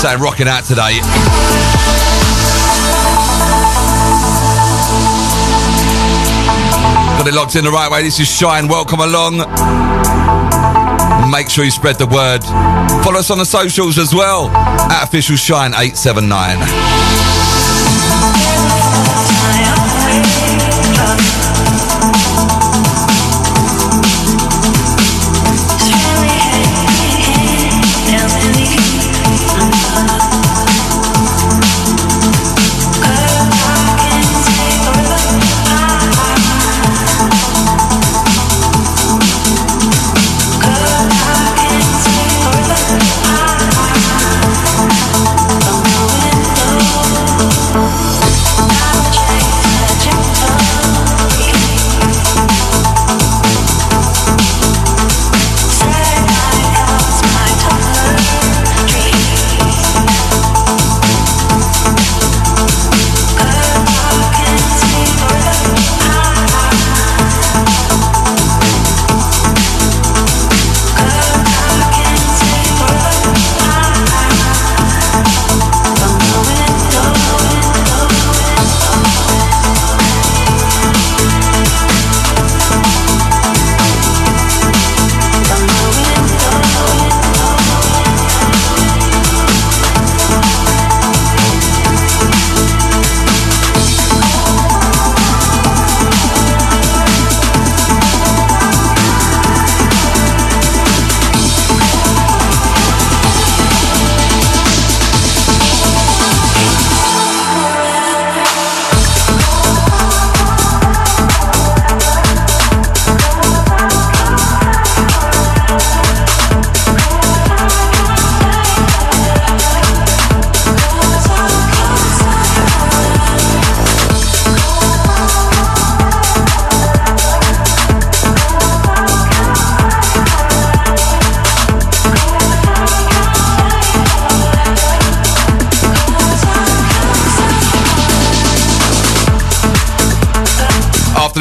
Saying 0.00 0.20
rocking 0.20 0.48
out 0.48 0.64
today. 0.64 0.96
Got 7.18 7.28
it 7.28 7.34
locked 7.34 7.56
in 7.56 7.64
the 7.64 7.70
right 7.70 7.90
way. 7.90 8.02
This 8.02 8.18
is 8.18 8.26
Shine. 8.26 8.66
Welcome 8.66 9.00
along. 9.00 9.38
Make 11.30 11.50
sure 11.50 11.66
you 11.66 11.70
spread 11.70 11.96
the 11.96 12.06
word. 12.06 12.42
Follow 13.04 13.18
us 13.18 13.30
on 13.30 13.36
the 13.36 13.44
socials 13.44 13.98
as 13.98 14.14
well 14.14 14.48
at 14.48 15.04
official 15.04 15.36
Shine 15.36 15.74
879. 15.74 17.13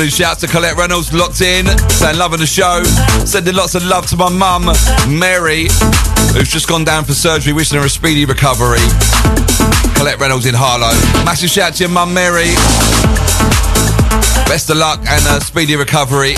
Afternoon 0.03 0.25
shouts 0.27 0.41
to 0.41 0.47
Colette 0.47 0.75
Reynolds, 0.75 1.13
locked 1.13 1.39
in, 1.39 1.65
saying 1.87 2.17
loving 2.17 2.41
the 2.41 2.45
show. 2.45 2.83
Sending 3.23 3.55
lots 3.55 3.73
of 3.73 3.85
love 3.85 4.05
to 4.07 4.17
my 4.17 4.27
mum, 4.27 4.65
Mary, 5.07 5.69
who's 6.33 6.49
just 6.49 6.67
gone 6.67 6.83
down 6.83 7.05
for 7.05 7.13
surgery, 7.13 7.53
wishing 7.53 7.79
her 7.79 7.85
a 7.85 7.89
speedy 7.89 8.25
recovery. 8.25 8.83
Colette 9.95 10.19
Reynolds 10.19 10.45
in 10.45 10.55
Harlow. 10.55 10.91
Massive 11.23 11.49
shout 11.49 11.75
to 11.75 11.83
your 11.83 11.89
mum, 11.89 12.13
Mary. 12.13 12.51
Best 14.45 14.69
of 14.69 14.75
luck 14.75 14.99
and 15.07 15.25
a 15.25 15.39
speedy 15.39 15.77
recovery. 15.77 16.33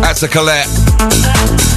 That's 0.00 0.22
a 0.22 0.28
Colette. 0.28 1.71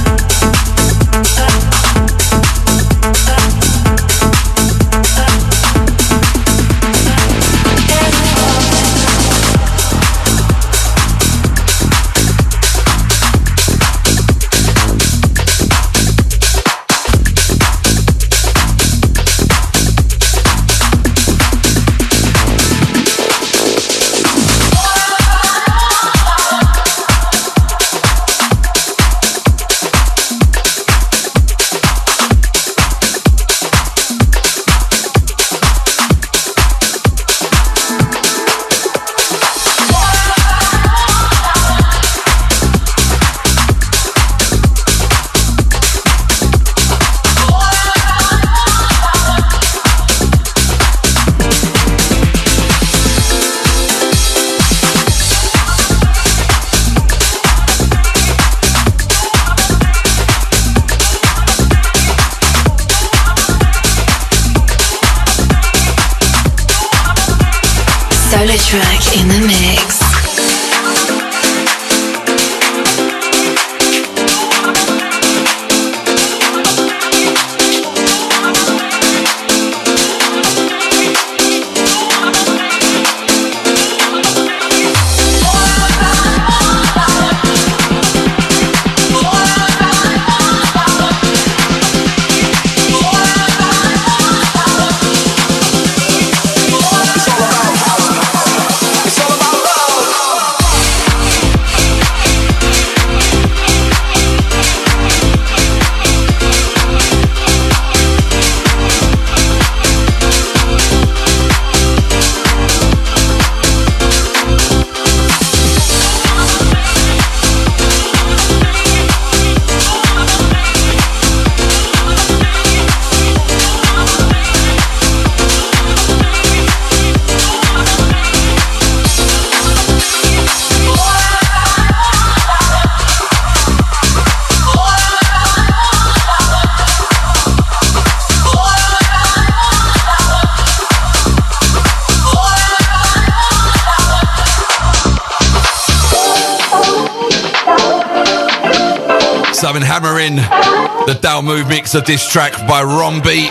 Dal 151.86 151.94
Move 151.94 151.94
mix 151.94 151.94
of 151.94 152.04
this 152.04 152.28
track 152.28 152.52
by 152.66 152.82
Ron 152.82 153.22
B 153.22 153.46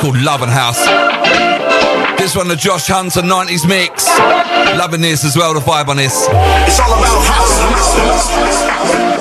called 0.00 0.16
Love 0.22 0.40
and 0.40 0.50
House. 0.50 0.78
This 2.16 2.34
one, 2.34 2.48
the 2.48 2.56
Josh 2.56 2.86
Hunter 2.86 3.20
90s 3.20 3.68
mix. 3.68 4.08
Loving 4.78 5.02
this 5.02 5.22
as 5.22 5.36
well, 5.36 5.52
the 5.52 5.60
vibe 5.60 5.88
on 5.88 5.98
this. 5.98 6.26
It's 6.30 6.80
all 6.80 6.88
about 6.88 7.24
house. 7.28 7.60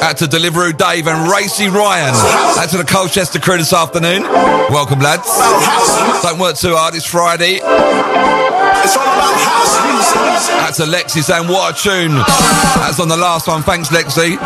Out 0.02 0.18
to 0.18 0.26
Deliveroo 0.26 0.78
Dave 0.78 1.08
and 1.08 1.30
Racy 1.30 1.68
Ryan. 1.68 2.16
Out 2.58 2.70
to 2.70 2.78
the 2.78 2.86
Colchester 2.86 3.40
crew 3.40 3.58
this 3.58 3.74
afternoon. 3.74 4.24
Welcome, 4.24 5.00
lads. 5.00 5.28
Don't 6.24 6.40
work 6.40 6.56
too 6.56 6.76
hard, 6.76 6.96
it's 6.96 7.06
Friday. 7.06 7.56
It's 7.56 7.64
all 8.96 9.04
about 9.04 9.36
house 9.44 9.76
music. 9.84 10.56
Out 10.56 10.74
to 10.76 10.84
Lexi 10.84 11.22
saying, 11.22 11.50
what 11.50 11.76
a 11.76 11.84
tune. 11.84 12.16
That's 12.80 13.00
on 13.02 13.10
the 13.10 13.18
last 13.18 13.48
one. 13.48 13.62
Thanks, 13.64 13.90
Lexi. 13.90 14.38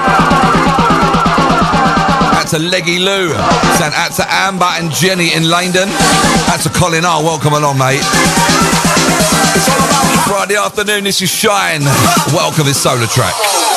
To 2.51 2.59
Leggy 2.59 2.99
Lou. 2.99 3.29
Saying 3.29 3.93
out 3.95 4.11
to 4.17 4.25
Amber 4.27 4.65
and 4.65 4.91
Jenny 4.91 5.33
in 5.33 5.49
Langdon. 5.49 5.87
Out 6.49 6.59
to 6.63 6.69
Colin 6.69 7.05
R. 7.05 7.23
Welcome 7.23 7.53
along, 7.53 7.77
mate. 7.77 8.03
Friday 10.27 10.57
afternoon, 10.57 11.05
this 11.05 11.21
is 11.21 11.29
Shine. 11.29 11.83
Welcome, 12.33 12.67
it's 12.67 12.85
SolarTrak. 12.85 13.70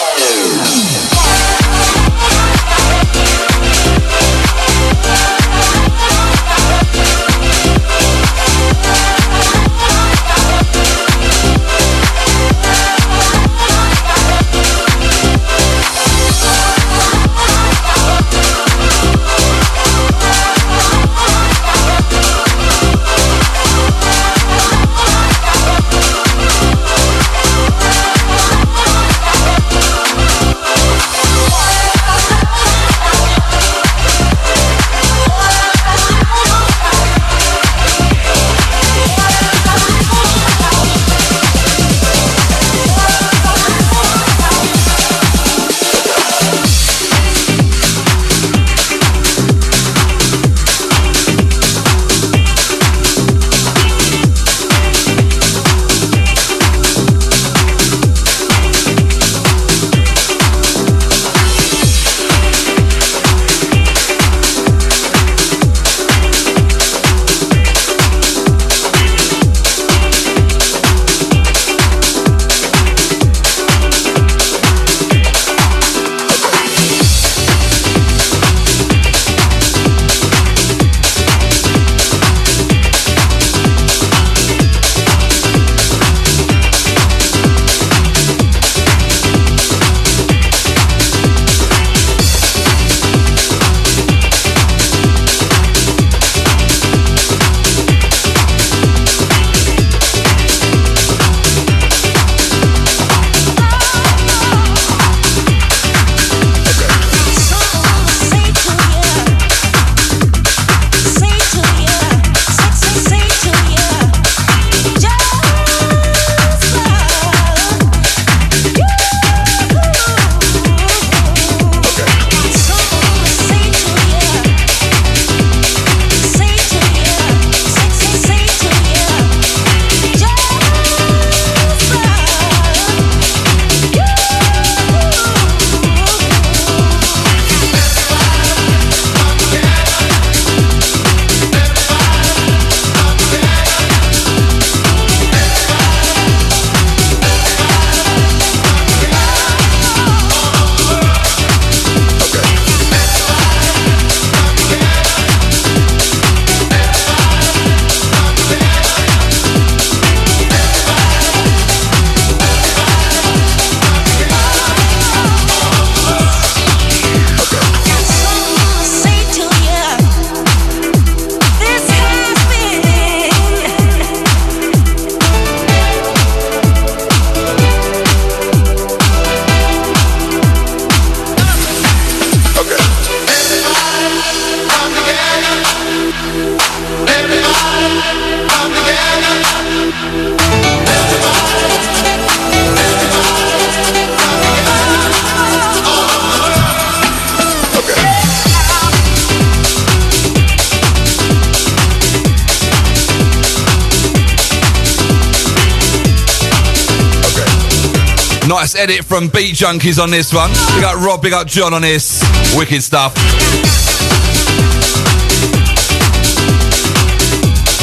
Edit 208.84 209.02
from 209.02 209.28
Beat 209.28 209.54
Junkiez 209.54 209.98
on 209.98 210.10
this 210.10 210.30
one. 210.34 210.50
We 210.76 210.82
got 210.82 211.02
Rob, 211.02 211.22
big 211.22 211.32
up 211.32 211.46
John 211.46 211.72
on 211.72 211.80
this. 211.80 212.22
Wicked 212.54 212.82
stuff. 212.82 213.14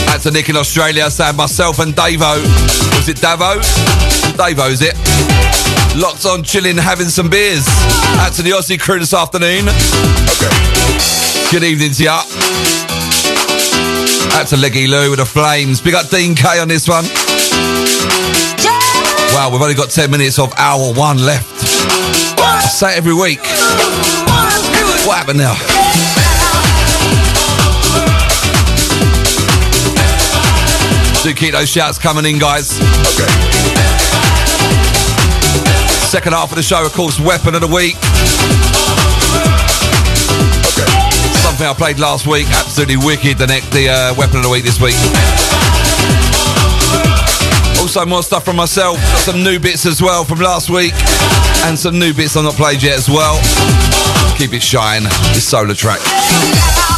That's 0.05 0.27
a 0.27 0.31
Nick 0.31 0.49
in 0.49 0.57
Australia 0.57 1.09
saying 1.09 1.37
myself 1.37 1.79
and 1.79 1.95
Davo. 1.95 2.37
Was 2.95 3.09
it 3.09 3.17
Davo? 3.17 3.57
Davo, 4.37 4.69
is 4.69 4.83
it? 4.83 4.93
Locked 5.99 6.27
on, 6.27 6.43
chilling, 6.43 6.77
having 6.77 7.07
some 7.07 7.31
beers. 7.31 7.65
Out 8.19 8.33
to 8.33 8.43
the 8.43 8.51
Aussie 8.51 8.79
crew 8.79 8.99
this 8.99 9.15
afternoon. 9.15 9.69
Okay. 9.69 10.53
Good 11.49 11.63
evening 11.63 11.93
to 11.93 12.03
ya. 12.03 12.21
Out 14.37 14.45
to 14.49 14.57
Leggy 14.57 14.85
Lou 14.85 15.09
with 15.09 15.17
the 15.17 15.25
flames. 15.25 15.81
Big 15.81 15.95
up 15.95 16.09
Dean 16.09 16.35
K 16.35 16.59
on 16.59 16.67
this 16.67 16.87
one. 16.87 17.05
Wow, 19.33 19.49
we've 19.51 19.61
only 19.61 19.75
got 19.75 19.89
10 19.89 20.11
minutes 20.11 20.39
of 20.39 20.53
hour 20.57 20.93
one 20.93 21.17
left. 21.17 21.47
I 22.37 22.59
say 22.61 22.93
it 22.93 22.97
every 22.97 23.13
week. 23.13 23.39
What 25.07 25.17
happened 25.17 25.39
now? 25.39 25.55
Do 31.23 31.33
keep 31.33 31.53
those 31.53 31.69
shouts 31.69 31.97
coming 31.97 32.25
in, 32.25 32.39
guys. 32.39 32.67
Second 36.09 36.33
half 36.33 36.49
of 36.49 36.55
the 36.55 36.63
show, 36.63 36.85
of 36.85 36.91
course, 36.93 37.19
Weapon 37.19 37.55
of 37.55 37.61
the 37.61 37.67
Week. 37.67 37.95
Something 41.41 41.67
I 41.67 41.73
played 41.77 41.99
last 41.99 42.27
week, 42.27 42.47
absolutely 42.49 42.97
wicked. 42.97 43.37
The 43.37 43.47
next, 43.47 43.71
the 43.71 43.89
uh, 43.89 44.13
Weapon 44.15 44.37
of 44.37 44.43
the 44.43 44.49
Week 44.49 44.63
this 44.63 44.81
week. 44.81 44.95
Also, 47.81 48.05
more 48.05 48.21
stuff 48.21 48.45
from 48.45 48.57
myself. 48.57 48.99
Some 49.17 49.43
new 49.43 49.59
bits 49.59 49.87
as 49.87 50.03
well 50.03 50.23
from 50.23 50.37
last 50.39 50.69
week, 50.69 50.93
and 51.65 51.77
some 51.77 51.97
new 51.97 52.13
bits 52.13 52.37
I've 52.37 52.43
not 52.43 52.53
played 52.53 52.83
yet 52.83 52.95
as 52.95 53.09
well. 53.09 53.37
Keep 54.37 54.53
it 54.53 54.61
shine. 54.61 55.03
This 55.33 55.51
SolarTrak. 55.51 56.90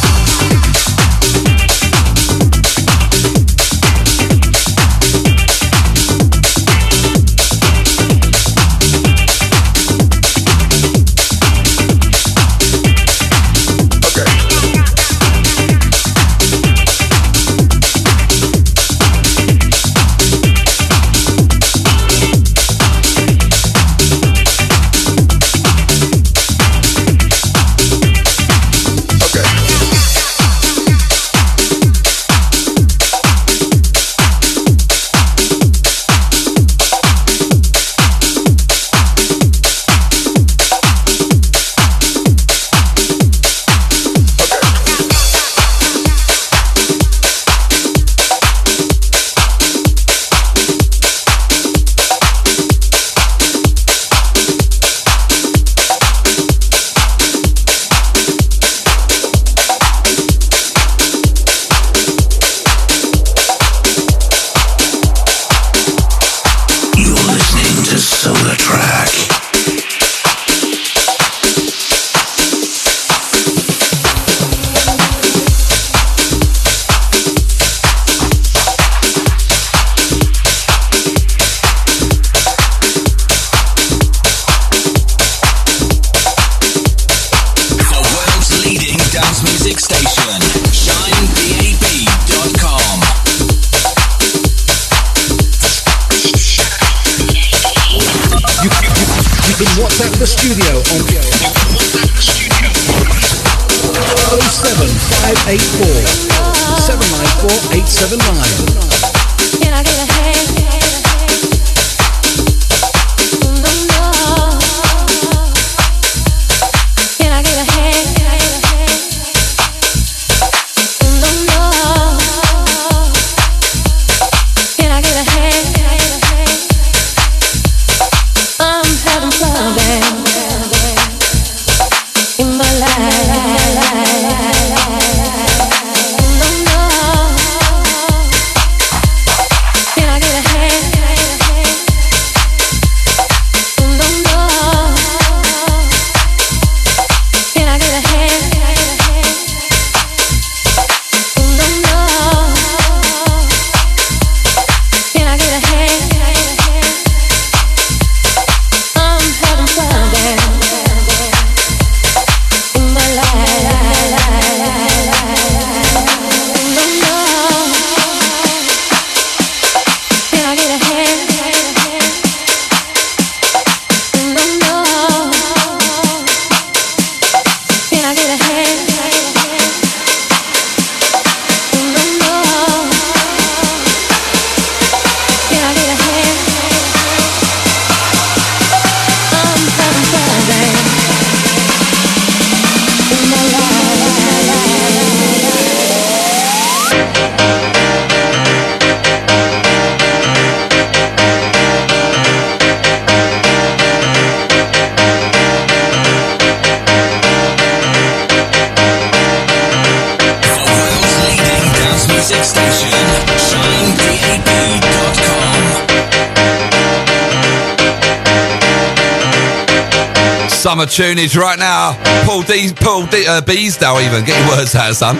Summer 220.74 220.86
tunage 220.86 221.40
right 221.40 221.56
now. 221.56 221.92
Paul 222.26 222.42
D, 222.42 222.72
Paul 222.74 223.06
D, 223.06 223.24
uh, 223.28 223.40
Beasdale 223.42 224.04
even. 224.04 224.24
Get 224.24 224.36
your 224.36 224.48
words 224.56 224.74
out, 224.74 224.92
son. 224.96 225.16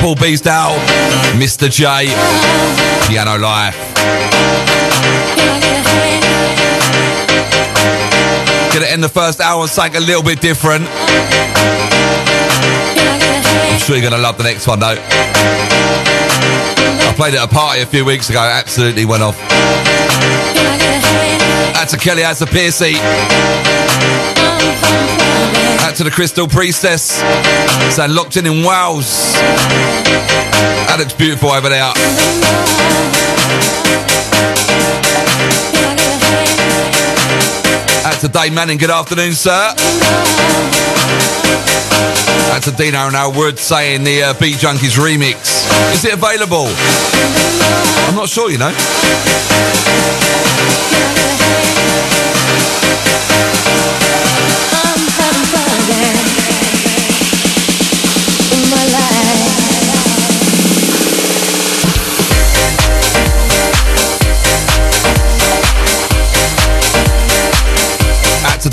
Paul 0.00 0.16
Beasdale, 0.16 0.76
Mr. 1.38 1.70
J, 1.70 2.08
Piano 3.06 3.38
Life. 3.38 3.76
Gonna 8.74 8.86
end 8.86 9.04
the 9.04 9.08
first 9.08 9.40
hour 9.40 9.62
on 9.62 9.68
something 9.68 10.02
a 10.02 10.04
little 10.04 10.24
bit 10.24 10.40
different. 10.40 10.88
I'm 13.70 13.78
sure 13.78 13.94
you're 13.94 14.10
gonna 14.10 14.20
love 14.20 14.38
the 14.38 14.42
next 14.42 14.66
one 14.66 14.80
though. 14.80 14.96
I 14.98 17.12
played 17.14 17.36
at 17.36 17.44
a 17.44 17.54
party 17.54 17.80
a 17.80 17.86
few 17.86 18.04
weeks 18.04 18.28
ago, 18.28 18.40
absolutely 18.40 19.04
went 19.04 19.22
off. 19.22 19.40
Out 21.76 21.90
to 21.90 21.96
Kelly, 21.96 22.24
out 22.24 22.38
to 22.38 22.46
Piercy. 22.46 22.96
To 25.96 26.04
the 26.04 26.10
Crystal 26.10 26.46
Priestess. 26.46 27.22
Saying 27.94 28.14
locked 28.14 28.36
in 28.36 28.46
in 28.46 28.62
Wales. 28.64 29.32
That 30.88 30.96
looks 30.98 31.14
beautiful 31.14 31.48
over 31.50 31.70
there. 31.70 31.92
To 38.20 38.28
Dave 38.28 38.54
Manning, 38.54 38.78
good 38.78 38.90
afternoon, 38.90 39.34
sir. 39.34 39.52
Out 42.50 42.62
to 42.62 42.72
Dino 42.72 43.06
and 43.06 43.14
Al 43.14 43.30
Wood 43.32 43.58
saying 43.58 44.04
the 44.04 44.22
uh, 44.22 44.34
Beat 44.40 44.56
Junkiez 44.56 44.96
remix. 44.96 45.68
Is 45.92 46.04
it 46.04 46.14
available? 46.14 46.66
I'm 48.08 48.16
not 48.16 48.30
sure, 48.30 48.50
you 48.50 48.56
know. 48.56 48.72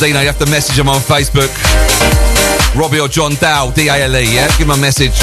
Dino, 0.03 0.19
you 0.19 0.27
have 0.27 0.39
to 0.39 0.51
message 0.51 0.77
him 0.77 0.89
on 0.89 0.99
Facebook. 0.99 1.47
Robbie 2.75 2.99
or 2.99 3.07
John 3.07 3.35
Dow, 3.35 3.71
D 3.71 3.87
A 3.87 4.03
L 4.03 4.17
E, 4.17 4.35
yeah? 4.35 4.49
Give 4.57 4.67
him 4.67 4.71
a 4.71 4.77
message. 4.77 5.15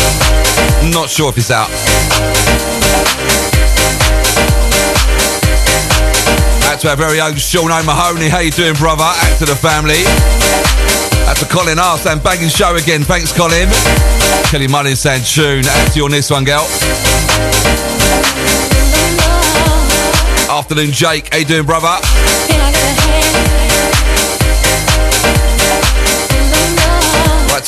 Not 0.91 1.11
sure 1.11 1.29
if 1.29 1.35
he's 1.35 1.51
out. 1.51 1.69
Out 6.65 6.81
to 6.81 6.89
our 6.89 6.97
very 6.97 7.21
own 7.21 7.37
Sean 7.37 7.71
O'Mahony. 7.71 8.31
How 8.31 8.39
you 8.39 8.51
doing, 8.51 8.73
brother? 8.73 9.05
Out 9.05 9.39
to 9.41 9.45
the 9.45 9.55
family. 9.55 10.01
Out 11.29 11.37
to 11.37 11.45
Colin 11.45 11.79
R 11.79 11.99
saying 11.99 12.21
banging 12.21 12.49
show 12.49 12.75
again. 12.75 13.03
Thanks, 13.03 13.37
Colin. 13.37 13.69
Kelly 14.49 14.67
Mullins 14.67 15.01
saying 15.01 15.25
tune. 15.25 15.67
Out 15.69 15.93
to 15.93 15.99
you 15.99 16.05
on 16.07 16.11
this 16.11 16.31
one, 16.31 16.45
girl. 16.45 16.65
Afternoon, 20.49 20.93
Jake. 20.93 21.29
How 21.31 21.39
you 21.39 21.45
doing, 21.45 21.67
brother? 21.67 22.01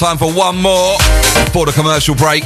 Time 0.02 0.18
for 0.18 0.32
one 0.32 0.60
more 0.60 0.98
before 1.44 1.64
the 1.64 1.70
commercial 1.70 2.16
break. 2.16 2.42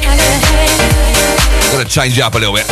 Gonna 1.72 1.88
change 1.88 2.18
it 2.18 2.20
up 2.20 2.34
a 2.34 2.38
little 2.38 2.54
bit. 2.54 2.66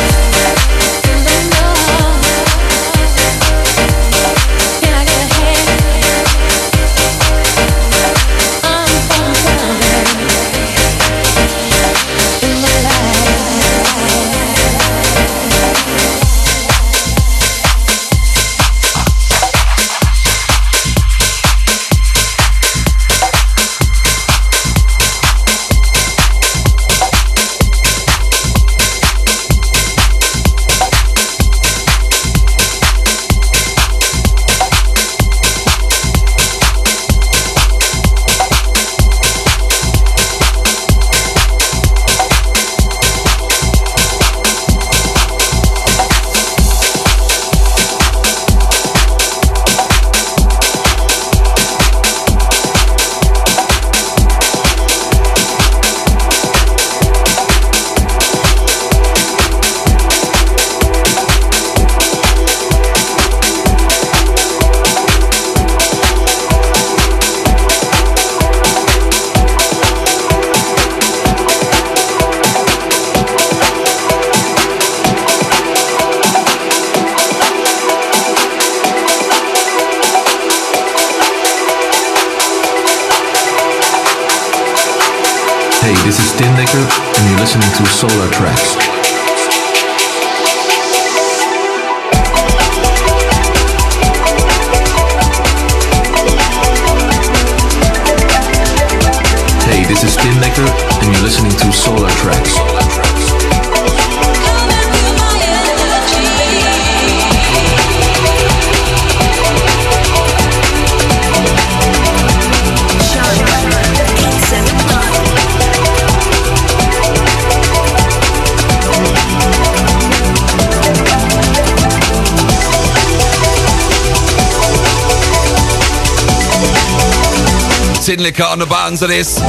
Tinlicker 128.15 128.49
on 128.49 128.59
the 128.59 128.65
buttons 128.65 129.01
of 129.01 129.09
this. 129.09 129.41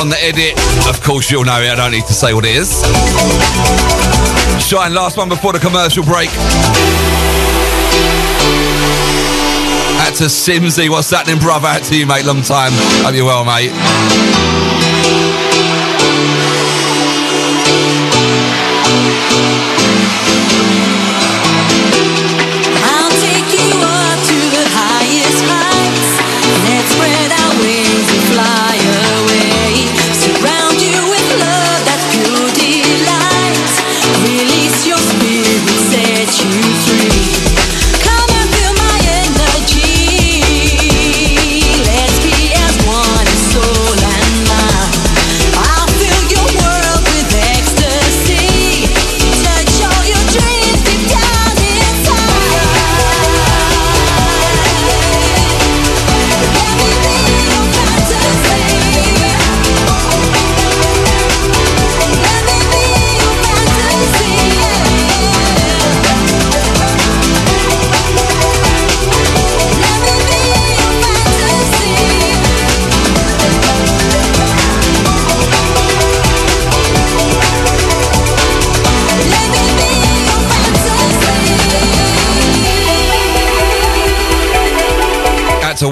On 0.00 0.08
the 0.08 0.16
edit, 0.20 0.58
of 0.88 1.00
course 1.00 1.30
you'll 1.30 1.44
know 1.44 1.62
it. 1.62 1.70
I 1.70 1.76
don't 1.76 1.92
need 1.92 2.04
to 2.06 2.12
say 2.12 2.34
what 2.34 2.44
it 2.44 2.56
is. 2.56 2.82
Shine, 4.60 4.92
last 4.92 5.16
one 5.16 5.28
before 5.28 5.52
the 5.52 5.60
commercial 5.60 6.02
break. 6.02 6.30
Out 10.00 10.16
to 10.16 10.24
Simsy, 10.24 10.88
what's 10.88 11.10
happening, 11.10 11.38
brother? 11.38 11.68
Out 11.68 11.84
to 11.84 11.96
you, 11.96 12.06
mate. 12.06 12.24
Long 12.24 12.42
time. 12.42 12.72
Hope 13.04 13.14
you're 13.14 13.24
well, 13.24 13.44
mate. 13.44 14.51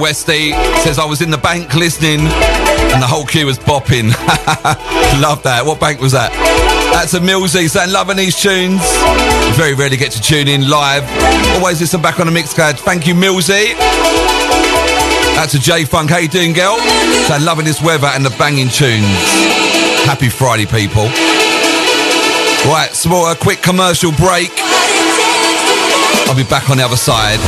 Westy. 0.00 0.52
Says 0.82 0.98
I 0.98 1.04
was 1.04 1.20
in 1.20 1.30
the 1.30 1.38
bank 1.38 1.74
listening 1.74 2.20
and 2.20 3.02
the 3.02 3.06
whole 3.06 3.26
queue 3.26 3.46
was 3.46 3.58
bopping. 3.58 4.08
Love 5.20 5.42
that. 5.44 5.62
What 5.64 5.78
bank 5.78 6.00
was 6.00 6.12
that? 6.12 6.32
That's 6.92 7.14
a 7.14 7.20
Millsy 7.20 7.68
saying 7.68 7.92
loving 7.92 8.16
these 8.16 8.40
tunes. 8.40 8.80
Very 9.56 9.74
rarely 9.74 9.96
get 9.96 10.12
to 10.12 10.20
tune 10.22 10.48
in 10.48 10.68
live. 10.68 11.04
Always 11.56 11.80
listen 11.80 12.00
back 12.00 12.18
on 12.18 12.26
the 12.26 12.32
mix 12.32 12.54
card. 12.54 12.78
Thank 12.78 13.06
you, 13.06 13.14
Millsy. 13.14 13.74
That's 15.36 15.54
a 15.54 15.58
J 15.58 15.84
Funk. 15.84 16.10
How 16.10 16.18
you 16.18 16.28
doing, 16.28 16.52
girl? 16.52 16.78
Saying 17.28 17.44
loving 17.44 17.64
this 17.64 17.80
weather 17.80 18.08
and 18.08 18.24
the 18.24 18.30
banging 18.30 18.68
tunes. 18.68 19.04
Happy 20.04 20.28
Friday, 20.28 20.66
people. 20.66 21.04
Right, 22.66 22.90
small, 22.92 23.30
a 23.30 23.36
quick 23.36 23.62
commercial 23.62 24.12
break. 24.12 24.50
I'll 26.28 26.36
be 26.36 26.44
back 26.44 26.70
on 26.70 26.76
the 26.76 26.84
other 26.84 26.96
side. 26.96 27.38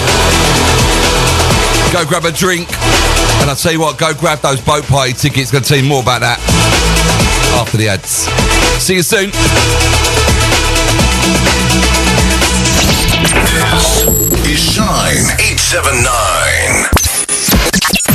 Go 1.92 2.06
grab 2.06 2.24
a 2.24 2.32
drink. 2.32 2.68
And 3.42 3.50
I'll 3.50 3.56
tell 3.56 3.70
you 3.70 3.80
what, 3.80 3.98
go 3.98 4.14
grab 4.14 4.38
those 4.40 4.62
boat 4.62 4.84
party 4.84 5.12
tickets. 5.12 5.50
Going 5.50 5.62
to 5.62 5.68
tell 5.68 5.76
you 5.76 5.84
more 5.86 6.00
about 6.00 6.22
that 6.22 6.40
after 7.60 7.76
the 7.76 7.88
ads. 7.88 8.24
See 8.80 8.94
you 8.96 9.02
soon. 9.02 9.28
This 13.68 14.08
Is 14.48 14.56
Shine 14.56 15.20
879. 15.36 16.88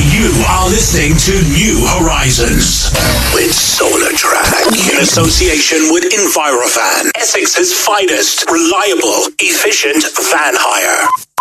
You 0.09 0.33
are 0.49 0.65
listening 0.73 1.13
to 1.29 1.33
New 1.53 1.85
Horizons 2.01 2.89
with 3.37 3.53
SolarTrak 3.53 4.73
in 4.89 5.03
association 5.03 5.93
with 5.93 6.05
Envirovan, 6.09 7.11
Essex's 7.13 7.77
finest, 7.85 8.49
reliable, 8.49 9.29
efficient 9.37 10.01
van 10.33 10.55
hire. 10.57 11.26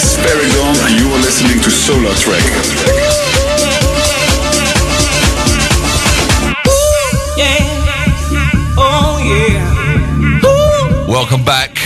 Solar 0.00 0.08
is 0.08 0.16
Barry 0.24 0.48
and 0.86 0.98
you 0.98 1.12
are 1.12 1.18
listening 1.18 1.60
to 1.60 1.68
SolarTrak. 1.68 2.40
Yeah. 7.36 7.58
Oh 8.78 9.18
yeah. 9.22 11.06
Welcome 11.06 11.44
back. 11.44 11.76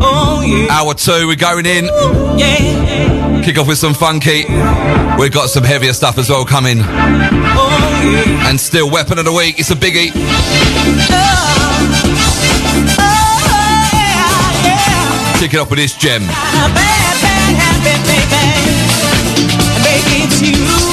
Oh 0.00 0.42
yeah. 0.46 0.68
Hour 0.70 0.94
two, 0.94 1.26
we're 1.26 1.36
going 1.36 1.66
in. 1.66 1.84
Yeah. 2.38 3.42
Kick 3.44 3.58
off 3.58 3.68
with 3.68 3.78
some 3.78 3.94
funky. 3.94 4.44
We've 5.18 5.32
got 5.32 5.50
some 5.50 5.64
heavier 5.64 5.92
stuff 5.92 6.16
as 6.18 6.30
well 6.30 6.46
coming. 6.46 6.78
Oh 6.80 8.00
yeah. 8.04 8.48
And 8.48 8.58
still, 8.58 8.90
weapon 8.90 9.18
of 9.18 9.26
the 9.26 9.32
week. 9.32 9.58
It's 9.58 9.70
a 9.70 9.74
biggie. 9.74 10.12
Oh, 10.14 10.20
oh, 12.98 13.40
Kick 15.38 15.52
it 15.52 15.58
off 15.58 15.68
with 15.68 15.78
this 15.78 15.94
gem 15.94 16.22
happy, 17.52 17.94
baby. 18.08 18.44
Baby, 19.84 20.24
it's 20.24 20.40
you. 20.42 20.83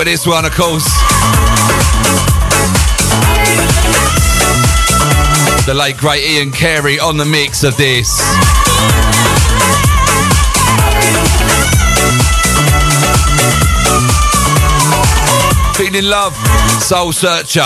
With 0.00 0.06
this 0.06 0.26
one, 0.26 0.46
of 0.46 0.52
course. 0.52 0.86
The 5.66 5.74
late 5.74 5.98
great 5.98 6.24
Ian 6.24 6.52
Carey 6.52 6.98
on 6.98 7.18
the 7.18 7.26
mix 7.26 7.64
of 7.64 7.76
this. 7.76 8.18
Feeling 15.76 16.08
love, 16.08 16.32
Soulsearcher. 16.80 17.60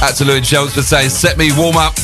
Out 0.00 0.14
to 0.14 0.44
Shells 0.44 0.74
for 0.74 0.82
saying, 0.82 1.10
set 1.10 1.36
me 1.36 1.50
warm 1.56 1.76
up. 1.76 1.96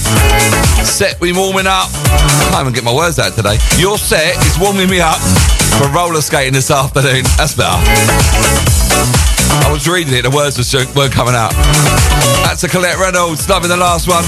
Set 0.87 1.20
me 1.20 1.32
warming 1.32 1.66
up. 1.66 1.91
I 1.93 2.49
can't 2.51 2.61
even 2.62 2.72
get 2.72 2.84
my 2.84 2.95
words 2.95 3.18
out 3.18 3.34
today. 3.34 3.59
Your 3.76 3.99
set 3.99 4.37
is 4.47 4.59
warming 4.59 4.89
me 4.89 5.01
up 5.01 5.18
for 5.76 5.89
roller 5.91 6.22
skating 6.22 6.55
this 6.55 6.70
afternoon. 6.70 7.24
That's 7.37 7.55
better. 7.55 7.76
I 9.66 9.68
was 9.70 9.87
reading 9.87 10.14
it, 10.14 10.22
the 10.22 10.30
words 10.30 10.57
just 10.57 10.72
weren't 10.97 11.12
coming 11.12 11.34
out. 11.34 11.53
That's 12.45 12.62
to 12.62 12.68
Colette 12.68 12.99
Reynolds, 12.99 13.49
loving 13.49 13.68
the 13.68 13.76
last 13.76 14.09
one. 14.09 14.24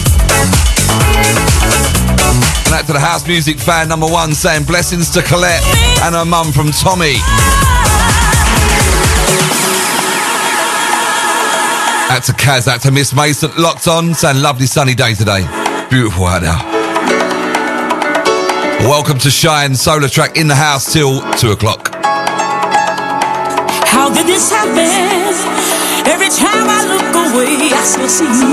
And 2.66 2.74
out 2.74 2.86
to 2.86 2.92
the 2.92 3.00
house 3.00 3.26
music 3.26 3.58
fan 3.58 3.88
number 3.88 4.06
one 4.06 4.34
saying 4.34 4.64
blessings 4.64 5.10
to 5.10 5.22
Colette 5.22 5.62
and 6.02 6.14
her 6.14 6.24
mum 6.24 6.52
from 6.52 6.70
Tommy. 6.70 7.16
Out 12.10 12.24
to 12.24 12.32
Kaz, 12.32 12.68
out 12.68 12.82
to 12.82 12.90
Miss 12.90 13.14
Mason, 13.14 13.50
locked 13.56 13.88
on, 13.88 14.12
saying 14.12 14.42
lovely 14.42 14.66
sunny 14.66 14.94
day 14.94 15.14
today. 15.14 15.46
Beautiful 15.90 16.26
out 16.26 16.42
now. 16.42 16.60
Welcome 18.84 19.18
to 19.20 19.30
Shine 19.30 19.70
SolarTrak 19.72 20.36
in 20.36 20.46
the 20.46 20.54
house 20.54 20.92
till 20.92 21.22
two 21.40 21.52
o'clock. 21.52 21.88
How 23.88 24.12
did 24.12 24.26
this 24.26 24.50
happen? 24.50 24.84
Every 26.04 26.28
time 26.28 26.68
I 26.68 26.84
look 26.92 27.08
away, 27.32 27.72
I 27.72 27.82
still 27.88 28.06
see 28.06 28.28
you. 28.28 28.52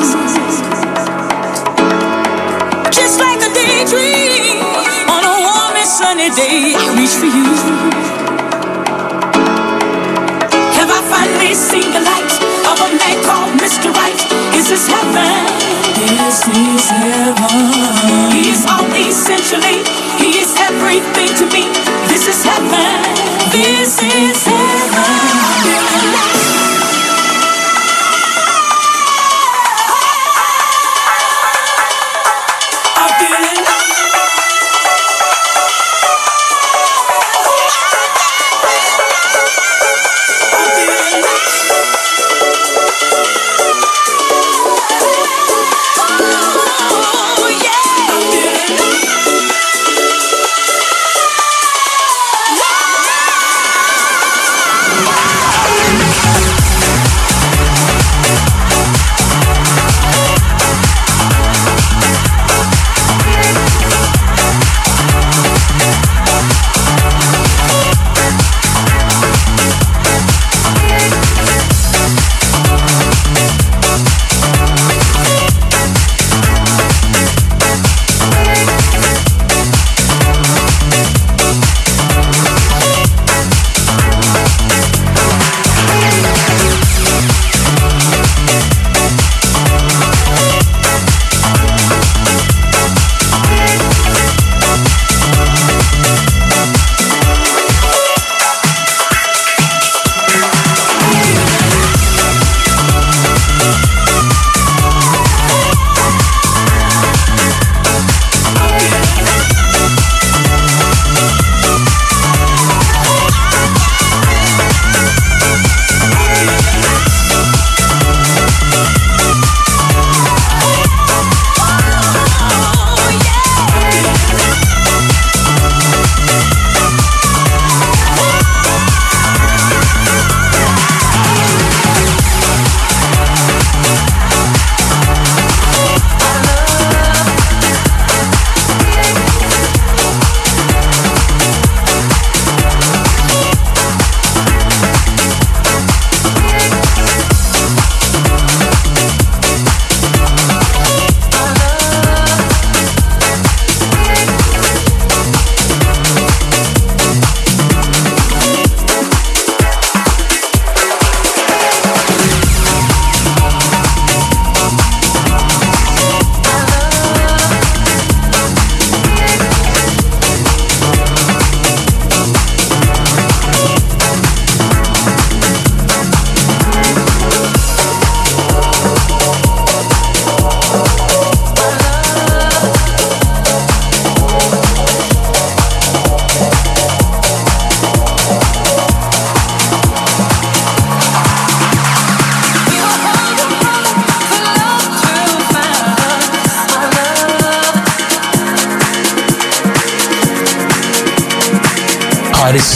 Just 2.96 3.20
like 3.20 3.44
a 3.44 3.52
daydream 3.52 4.64
on 5.12 5.24
a 5.28 5.36
warm 5.44 5.76
and 5.76 5.90
sunny 5.92 6.32
day, 6.32 6.72
I 6.72 6.88
reach 6.96 7.20
for 7.20 7.28
you. 7.28 7.52
Have 10.72 10.88
I 10.90 11.02
finally 11.12 11.54
seen 11.54 11.92
the 11.92 12.00
light 12.00 12.32
of 12.72 12.80
a 12.80 12.90
man 12.96 13.20
called 13.28 13.60
Mr. 13.60 13.92
Right? 13.92 14.56
Is 14.56 14.70
this 14.70 14.88
heaven? 14.88 15.85
This 16.08 16.48
is 16.48 16.90
heaven. 16.92 18.32
He 18.32 18.50
is 18.52 18.66
all 18.70 18.86
essentially. 18.94 19.82
He 20.22 20.38
is 20.38 20.56
everything 20.60 21.30
to 21.38 21.46
me. 21.48 21.66
This 22.08 22.28
is 22.28 22.44
heaven. 22.44 23.02
This 23.52 24.04
is 24.04 24.46
heaven. 24.46 26.25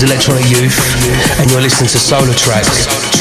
Is 0.04 0.12
Electronic 0.12 0.46
Youth, 0.50 0.78
and 1.40 1.50
you're 1.52 1.62
listening 1.62 1.90
to 1.90 1.98
Solar 1.98 2.34
Tracks. 2.34 3.19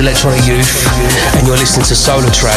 Electronic 0.00 0.46
Youth, 0.46 0.86
and 1.36 1.46
you're 1.46 1.58
listening 1.58 1.84
to 1.84 1.92
SolarTrak. 1.92 2.56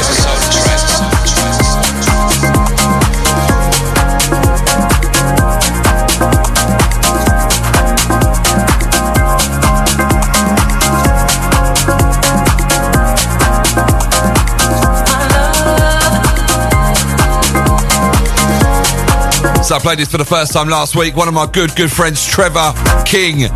So 19.63 19.75
I 19.75 19.79
played 19.79 19.99
this 19.99 20.09
for 20.09 20.17
the 20.17 20.23
first 20.23 20.53
time 20.53 20.69
last 20.69 20.95
week. 20.95 21.17
One 21.17 21.27
of 21.27 21.33
my 21.33 21.45
good, 21.45 21.75
good 21.75 21.91
friends, 21.91 22.25
Trevor 22.25 22.71
King, 23.05 23.49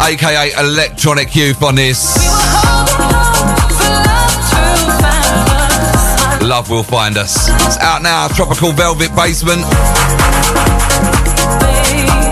aka 0.00 0.52
Electronic 0.60 1.34
Youth, 1.34 1.60
on 1.64 1.74
this. 1.74 2.21
Love 6.62 6.70
will 6.70 6.84
find 6.84 7.18
us. 7.18 7.48
It's 7.66 7.76
out 7.78 8.02
now, 8.02 8.28
Tropical 8.28 8.70
Velvet 8.70 9.10
Basement. 9.16 9.62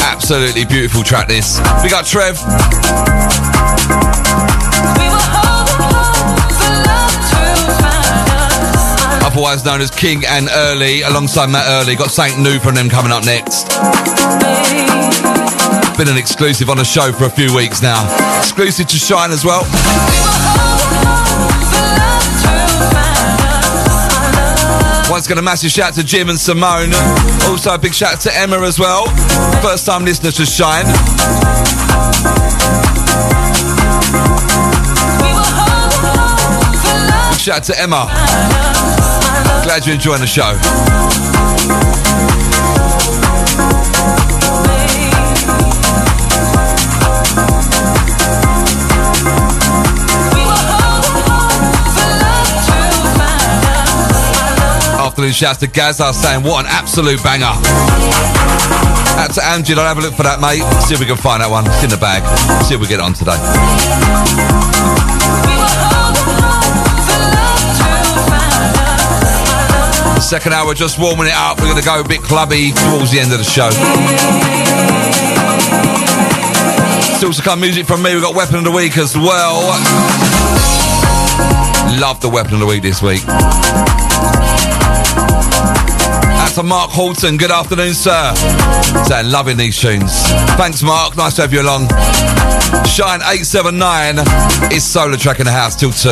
Absolutely 0.07 0.65
beautiful 0.65 1.03
track, 1.03 1.27
this. 1.27 1.59
We 1.83 1.91
got 1.91 2.07
Trev. 2.07 2.39
Otherwise 9.27 9.65
known 9.65 9.81
as 9.81 9.91
King 9.91 10.23
and 10.29 10.49
Early, 10.49 11.03
alongside 11.03 11.51
Matt 11.51 11.67
Early. 11.67 11.97
Got 11.97 12.13
something 12.13 12.41
new 12.41 12.61
from 12.61 12.77
them 12.77 12.89
coming 12.89 13.11
up 13.11 13.25
next. 13.25 13.67
Been 15.99 16.07
an 16.07 16.17
exclusive 16.17 16.71
on 16.71 16.77
the 16.77 16.85
show 16.85 17.11
for 17.11 17.25
a 17.25 17.31
few 17.31 17.53
weeks 17.53 17.83
now. 17.83 18.07
Exclusive 18.39 18.87
to 18.87 18.97
Shine 18.97 19.33
as 19.33 19.45
well. 19.45 19.67
Once 25.11 25.27
again, 25.27 25.39
a 25.39 25.43
massive 25.43 25.73
shout 25.73 25.93
to 25.93 26.05
Jim 26.05 26.29
and 26.29 26.39
Simone. 26.39 26.95
Also, 27.49 27.75
a 27.75 27.79
big 27.79 27.93
shout 27.93 28.21
to 28.21 28.31
Emma 28.33 28.61
as 28.61 28.79
well. 28.79 29.07
First 29.61 29.85
time 29.85 30.05
listener 30.05 30.31
to 30.31 30.47
Shine. 30.47 30.87
Big 37.31 37.41
shout 37.41 37.65
to 37.65 37.77
Emma. 37.77 38.07
Glad 39.65 39.85
you're 39.85 39.97
enjoying 39.97 40.21
the 40.21 40.29
show. 40.29 41.50
Afternoon 55.21 55.35
shouts 55.35 55.59
to 55.59 55.67
Gaza 55.67 56.15
saying, 56.15 56.45
what 56.45 56.65
an 56.65 56.71
absolute 56.73 57.23
banger. 57.23 57.53
Out 59.21 59.29
to 59.37 59.41
Amjad, 59.45 59.77
I'll 59.77 59.85
have 59.85 59.99
a 59.99 60.01
look 60.01 60.15
for 60.15 60.23
that, 60.23 60.41
mate. 60.41 60.65
See 60.89 60.95
if 60.95 61.01
we 61.01 61.05
can 61.05 61.21
find 61.21 61.45
that 61.45 61.51
one. 61.53 61.69
It's 61.69 61.85
in 61.85 61.93
the 61.93 62.01
bag. 62.01 62.25
See 62.65 62.73
if 62.73 62.81
we 62.81 62.89
get 62.89 63.05
on 63.05 63.13
today. 63.13 63.37
Second 70.25 70.57
hour, 70.57 70.73
just 70.73 70.97
warming 70.97 71.29
it 71.29 71.37
up. 71.37 71.61
We're 71.61 71.69
going 71.69 71.77
to 71.77 71.85
go 71.85 72.01
a 72.01 72.09
bit 72.09 72.25
clubby 72.25 72.73
towards 72.89 73.13
the 73.13 73.21
end 73.21 73.37
of 73.37 73.37
the 73.37 73.45
show. 73.45 73.69
Still 77.21 77.37
to 77.37 77.43
come 77.45 77.61
music 77.61 77.85
from 77.85 78.01
me. 78.01 78.17
We've 78.17 78.25
got 78.25 78.33
Weapon 78.33 78.57
of 78.57 78.65
the 78.65 78.73
Week 78.73 78.97
as 78.97 79.13
well. 79.13 79.69
Love 82.01 82.25
the 82.25 82.31
Weapon 82.33 82.55
of 82.55 82.61
the 82.61 82.67
Week 82.73 82.81
this 82.81 83.05
week. 83.05 83.21
That's 86.51 86.59
to 86.59 86.67
Mark 86.67 86.91
Halton. 86.91 87.37
Good 87.37 87.53
afternoon, 87.53 87.95
sir. 87.95 88.35
Saying 89.05 89.31
loving 89.31 89.57
these 89.57 89.81
tunes. 89.81 90.11
Thanks, 90.59 90.83
Mark. 90.83 91.17
Nice 91.17 91.37
to 91.37 91.43
have 91.43 91.53
you 91.53 91.63
along. 91.63 91.87
Shine 92.91 93.23
879 93.23 94.19
is 94.75 94.83
SolarTrak 94.83 95.39
in 95.39 95.47
the 95.47 95.53
house 95.53 95.77
till 95.77 95.93
2. 95.93 96.11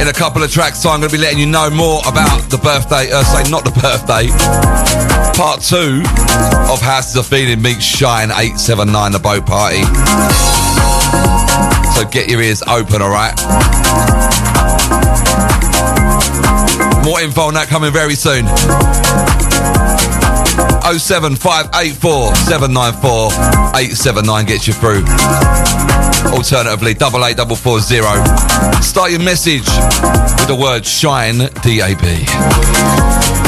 In 0.00 0.08
a 0.08 0.12
couple 0.16 0.42
of 0.42 0.50
tracks, 0.50 0.80
so 0.80 0.88
I'm 0.88 1.00
going 1.00 1.10
to 1.10 1.16
be 1.18 1.20
letting 1.20 1.38
you 1.38 1.44
know 1.44 1.68
more 1.68 2.00
about 2.08 2.48
the 2.48 2.56
birthday, 2.56 3.12
uh, 3.12 3.22
say 3.22 3.50
not 3.50 3.64
the 3.64 3.76
birthday, 3.76 4.32
part 5.36 5.60
two 5.60 6.00
of 6.72 6.80
Houses 6.80 7.16
of 7.16 7.26
Feeling 7.26 7.60
meets 7.60 7.84
Shine 7.84 8.30
879, 8.30 9.12
the 9.12 9.18
boat 9.18 9.44
party. 9.44 9.84
So 11.92 12.08
get 12.08 12.30
your 12.30 12.40
ears 12.40 12.62
open, 12.62 13.02
alright? 13.02 13.36
More 17.04 17.20
info 17.20 17.42
on 17.42 17.54
that 17.54 17.68
coming 17.68 17.92
very 17.92 18.14
soon. 18.14 18.46
07584 20.98 22.34
794 22.34 23.32
879 23.78 24.46
gets 24.46 24.66
you 24.66 24.72
through. 24.74 25.04
Alternatively, 26.32 26.94
double 26.94 27.24
eight 27.24 27.36
double 27.36 27.56
four 27.56 27.80
zero. 27.80 28.22
Start 28.82 29.10
your 29.10 29.20
message 29.20 29.66
with 29.66 30.48
the 30.48 30.58
word 30.60 30.84
shine 30.84 31.38
DAB. 31.62 33.39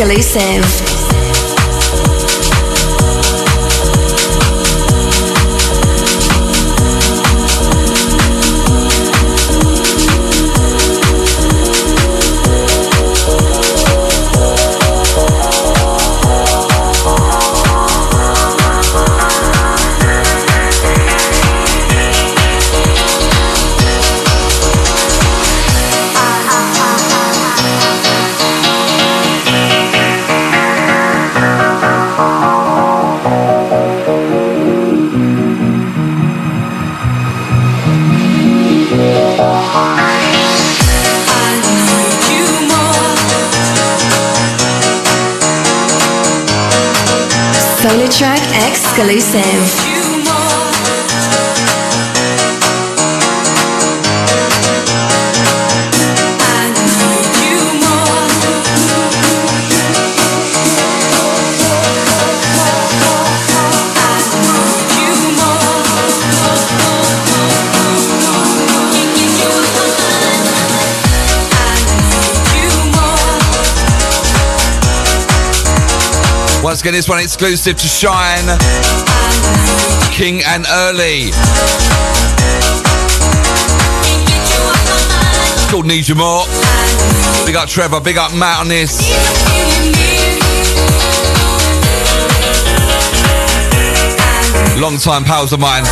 Exclusive. 0.00 0.99
Track 48.10 48.42
exclusive. 48.68 49.89
Once 76.80 76.86
again, 76.86 76.96
this 76.96 77.10
one 77.10 77.20
exclusive 77.20 77.76
to 77.76 77.86
Shine. 77.86 78.46
King 80.10 80.40
and 80.46 80.64
Early. 80.66 81.28
It's 85.58 85.70
called 85.70 85.84
Need 85.84 86.08
You 86.08 86.14
More. 86.14 86.46
Big 87.44 87.54
up 87.54 87.68
Trevor, 87.68 88.00
big 88.00 88.16
up 88.16 88.32
Matt 88.34 88.60
on 88.60 88.68
this. 88.68 88.98
Long 94.80 94.96
time 94.96 95.24
pals 95.24 95.52
of 95.52 95.60
mine. 95.60 95.84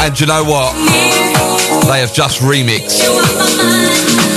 And 0.00 0.18
you 0.18 0.26
know 0.26 0.42
what? 0.42 0.74
They 1.86 2.00
have 2.00 2.12
just 2.12 2.40
remixed 2.40 4.27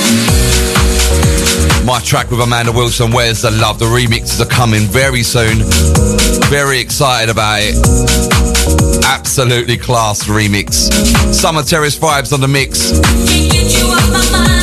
my 1.92 2.00
track 2.00 2.32
with 2.32 2.40
Amanda 2.40 2.72
Wilson, 2.72 3.12
Where's 3.12 3.42
the 3.42 3.52
Love? 3.52 3.78
The 3.78 3.84
remixes 3.84 4.40
are 4.40 4.48
coming 4.48 4.84
very 4.84 5.24
soon. 5.24 5.60
Very 6.50 6.80
excited 6.80 7.30
about 7.30 7.60
it. 7.60 7.76
Absolutely 9.04 9.76
class 9.76 10.24
remix. 10.24 10.88
Summer 11.34 11.64
Terrace 11.64 12.00
vibes 12.00 12.32
on 12.32 12.40
the 12.40 12.48
mix. 12.48 12.98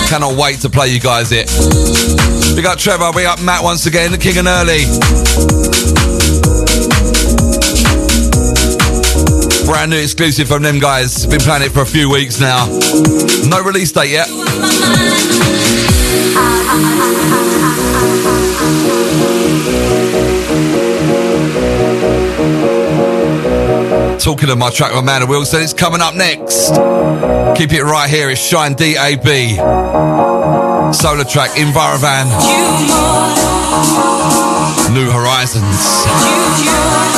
Cannot 0.09 0.39
wait 0.39 0.61
to 0.61 0.71
play 0.71 0.89
you 0.89 1.01
guys 1.01 1.29
it. 1.31 1.53
We 2.57 2.63
got 2.63 2.79
Trevor, 2.79 3.11
we 3.15 3.25
got 3.25 3.43
Matt 3.43 3.63
once 3.63 3.85
again, 3.85 4.11
the 4.11 4.17
King 4.17 4.39
and 4.39 4.49
Early. 4.49 4.89
Brand 9.67 9.91
new 9.91 9.99
exclusive 9.99 10.49
from 10.49 10.63
them 10.63 10.79
guys. 10.79 11.27
Been 11.27 11.41
playing 11.41 11.65
it 11.65 11.73
for 11.73 11.83
a 11.83 11.87
few 11.87 12.11
weeks 12.11 12.41
now. 12.41 12.65
No 13.45 13.63
release 13.63 13.93
date 13.93 14.13
yet. 14.13 15.58
Talking 24.19 24.51
of 24.51 24.59
my 24.59 24.71
track 24.71 24.93
with 24.93 25.01
Amanda 25.01 25.27
Wilson, 25.27 25.63
it's 25.63 25.73
coming 25.73 26.01
up 26.01 26.15
next. 26.15 26.71
Keep 27.57 27.73
it 27.73 27.83
right 27.83 28.09
here. 28.09 28.31
It's 28.31 28.41
Shine 28.41 28.75
DAB. 28.75 29.27
SolarTrak, 30.93 31.49
Envirovan. 31.57 32.29
New 34.95 35.11
Horizons. 35.11 37.18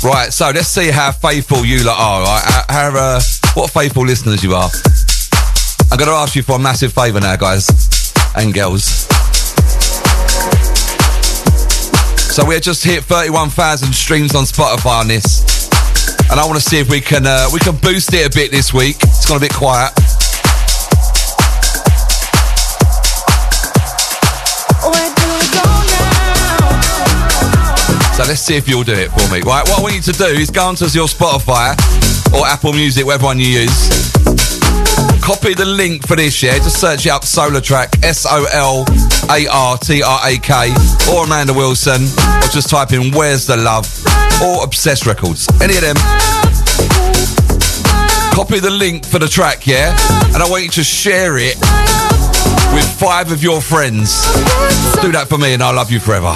Right, 0.04 0.34
so 0.34 0.52
let's 0.52 0.68
see 0.68 0.90
how 0.90 1.12
faithful 1.12 1.66
you 1.66 1.84
lot 1.84 1.98
are. 2.00 2.22
Right? 2.24 2.44
How, 2.70 2.92
uh, 2.96 3.22
what 3.54 3.70
faithful 3.70 4.06
listeners 4.06 4.44
you 4.44 4.54
are. 4.56 4.70
I'm 5.92 5.98
going 5.98 6.10
to 6.10 6.16
ask 6.16 6.36
you 6.36 6.44
for 6.44 6.58
a 6.58 6.60
massive 6.60 6.94
favour 6.94 7.20
now, 7.22 7.36
guys 7.36 7.68
and 8.36 8.54
girls. 8.54 8.84
So 12.34 12.46
we 12.46 12.60
just 12.60 12.84
hit 12.84 13.04
31,000 13.04 13.94
streams 13.94 14.36
on 14.36 14.44
Spotify 14.44 15.00
on 15.02 15.08
this, 15.08 15.70
and 16.30 16.40
I 16.40 16.46
want 16.46 16.62
to 16.62 16.70
see 16.70 16.80
if 16.80 16.90
we 16.90 17.02
can 17.02 17.26
uh, 17.26 17.48
we 17.54 17.60
can 17.60 17.76
boost 17.78 18.14
it 18.14 18.28
a 18.28 18.30
bit 18.36 18.52
this 18.52 18.74
week. 18.74 18.98
It's 19.02 19.26
gone 19.26 19.38
a 19.38 19.42
bit 19.42 19.54
quiet. 19.54 19.94
So 28.20 28.26
let's 28.26 28.42
see 28.42 28.58
if 28.58 28.68
you'll 28.68 28.84
do 28.84 28.92
it 28.92 29.08
for 29.12 29.34
me. 29.34 29.40
Right, 29.40 29.64
what 29.64 29.80
I 29.80 29.82
want 29.82 29.96
you 29.96 30.02
to 30.02 30.12
do 30.12 30.26
is 30.26 30.50
go 30.50 30.68
onto 30.68 30.84
your 30.88 31.08
Spotify 31.08 31.72
or 32.38 32.46
Apple 32.46 32.74
Music, 32.74 33.06
whatever 33.06 33.28
one 33.28 33.40
you 33.40 33.64
use. 33.64 34.12
Copy 35.24 35.54
the 35.54 35.64
link 35.66 36.06
for 36.06 36.18
this, 36.18 36.44
yeah? 36.44 36.58
Just 36.58 36.82
search 36.82 37.06
it 37.06 37.12
up 37.12 37.22
SolarTrak, 37.22 38.04
S 38.04 38.26
O 38.30 38.46
L 38.52 38.84
A 39.32 39.48
R 39.48 39.78
T 39.78 40.04
R 40.04 40.20
A 40.26 40.38
K, 40.38 40.70
or 41.14 41.24
Amanda 41.24 41.54
Wilson, 41.54 42.04
or 42.04 42.50
just 42.52 42.70
type 42.70 42.92
in 42.92 43.16
Where's 43.16 43.48
the 43.48 43.56
Love, 43.56 43.88
or 44.44 44.66
Obsessed 44.66 45.06
Records. 45.06 45.48
Any 45.62 45.78
of 45.78 45.82
them. 45.82 45.96
Copy 48.36 48.60
the 48.60 48.70
link 48.70 49.06
for 49.06 49.20
the 49.20 49.30
track, 49.30 49.66
yeah? 49.66 49.96
And 50.34 50.44
I 50.44 50.50
want 50.50 50.66
you 50.66 50.72
to 50.72 50.84
share 50.84 51.38
it 51.38 51.56
with 52.76 53.00
five 53.00 53.32
of 53.32 53.42
your 53.42 53.62
friends. 53.62 54.24
Do 55.02 55.10
that 55.14 55.28
for 55.30 55.38
me, 55.38 55.54
and 55.54 55.64
I'll 55.64 55.74
love 55.74 55.90
you 55.90 56.02
forever. 56.02 56.36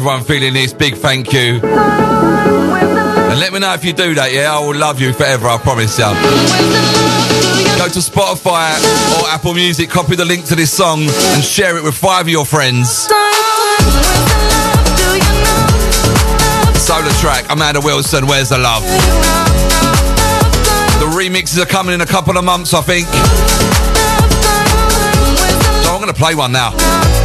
everyone 0.00 0.24
feeling 0.24 0.54
this, 0.54 0.72
big 0.72 0.94
thank 0.94 1.30
you. 1.30 1.60
And 1.60 3.38
let 3.38 3.52
me 3.52 3.58
know 3.58 3.74
if 3.74 3.84
you 3.84 3.92
do 3.92 4.14
that, 4.14 4.32
yeah? 4.32 4.56
I 4.56 4.58
will 4.58 4.74
love 4.74 4.98
you 4.98 5.12
forever, 5.12 5.46
I 5.46 5.58
promise 5.58 5.98
you. 5.98 6.08
Go 7.76 7.84
to 7.84 8.00
Spotify 8.00 8.80
or 9.20 9.28
Apple 9.28 9.52
Music, 9.52 9.90
copy 9.90 10.16
the 10.16 10.24
link 10.24 10.46
to 10.46 10.56
this 10.56 10.72
song 10.72 11.00
and 11.02 11.44
share 11.44 11.76
it 11.76 11.84
with 11.84 11.94
five 11.94 12.22
of 12.22 12.30
your 12.30 12.46
friends. 12.46 13.08
SolarTrak, 16.80 17.52
Amanda 17.52 17.82
Wilson, 17.82 18.26
Where's 18.26 18.48
the 18.48 18.56
Love? 18.56 18.82
The 20.96 21.12
remixes 21.12 21.62
are 21.62 21.66
coming 21.66 21.92
in 21.94 22.00
a 22.00 22.06
couple 22.06 22.38
of 22.38 22.44
months, 22.46 22.72
I 22.72 22.80
think. 22.80 23.06
So 25.84 25.92
I'm 25.92 26.00
going 26.00 26.08
to 26.10 26.18
play 26.18 26.34
one 26.34 26.52
now. 26.52 27.19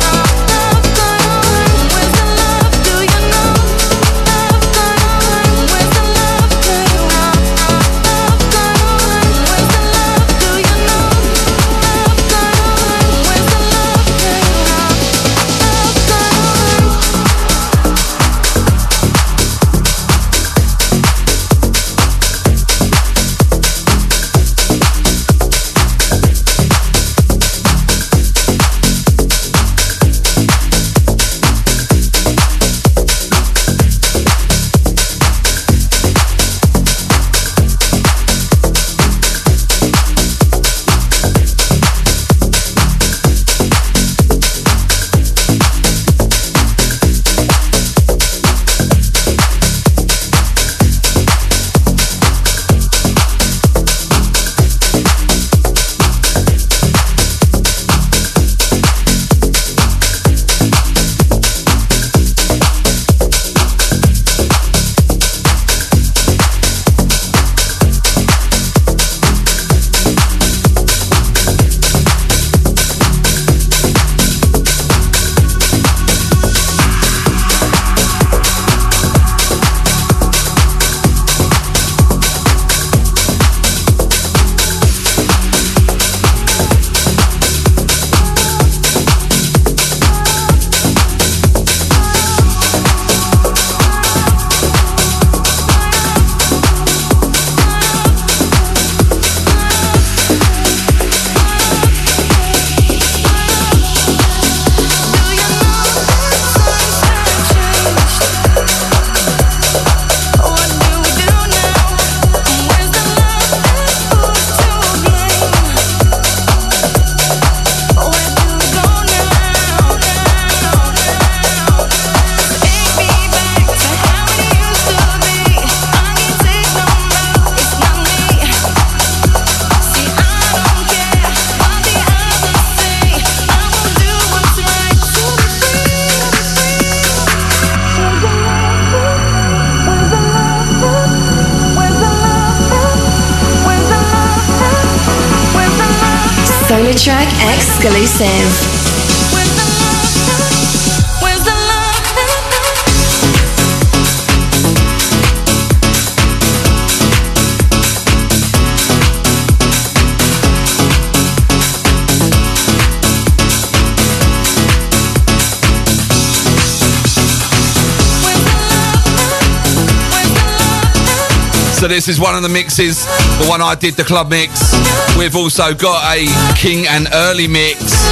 So 171.85 171.89
this 171.89 172.07
is 172.07 172.19
one 172.19 172.35
of 172.35 172.41
the 172.41 172.49
mixes, 172.49 173.05
the 173.37 173.45
one 173.47 173.61
I 173.61 173.75
did, 173.75 173.93
the 173.93 174.03
club 174.03 174.31
mix. 174.31 174.73
We've 175.19 175.35
also 175.35 175.75
got 175.75 176.17
a 176.17 176.25
King 176.55 176.87
and 176.87 177.07
Early 177.13 177.47
mix. 177.47 178.04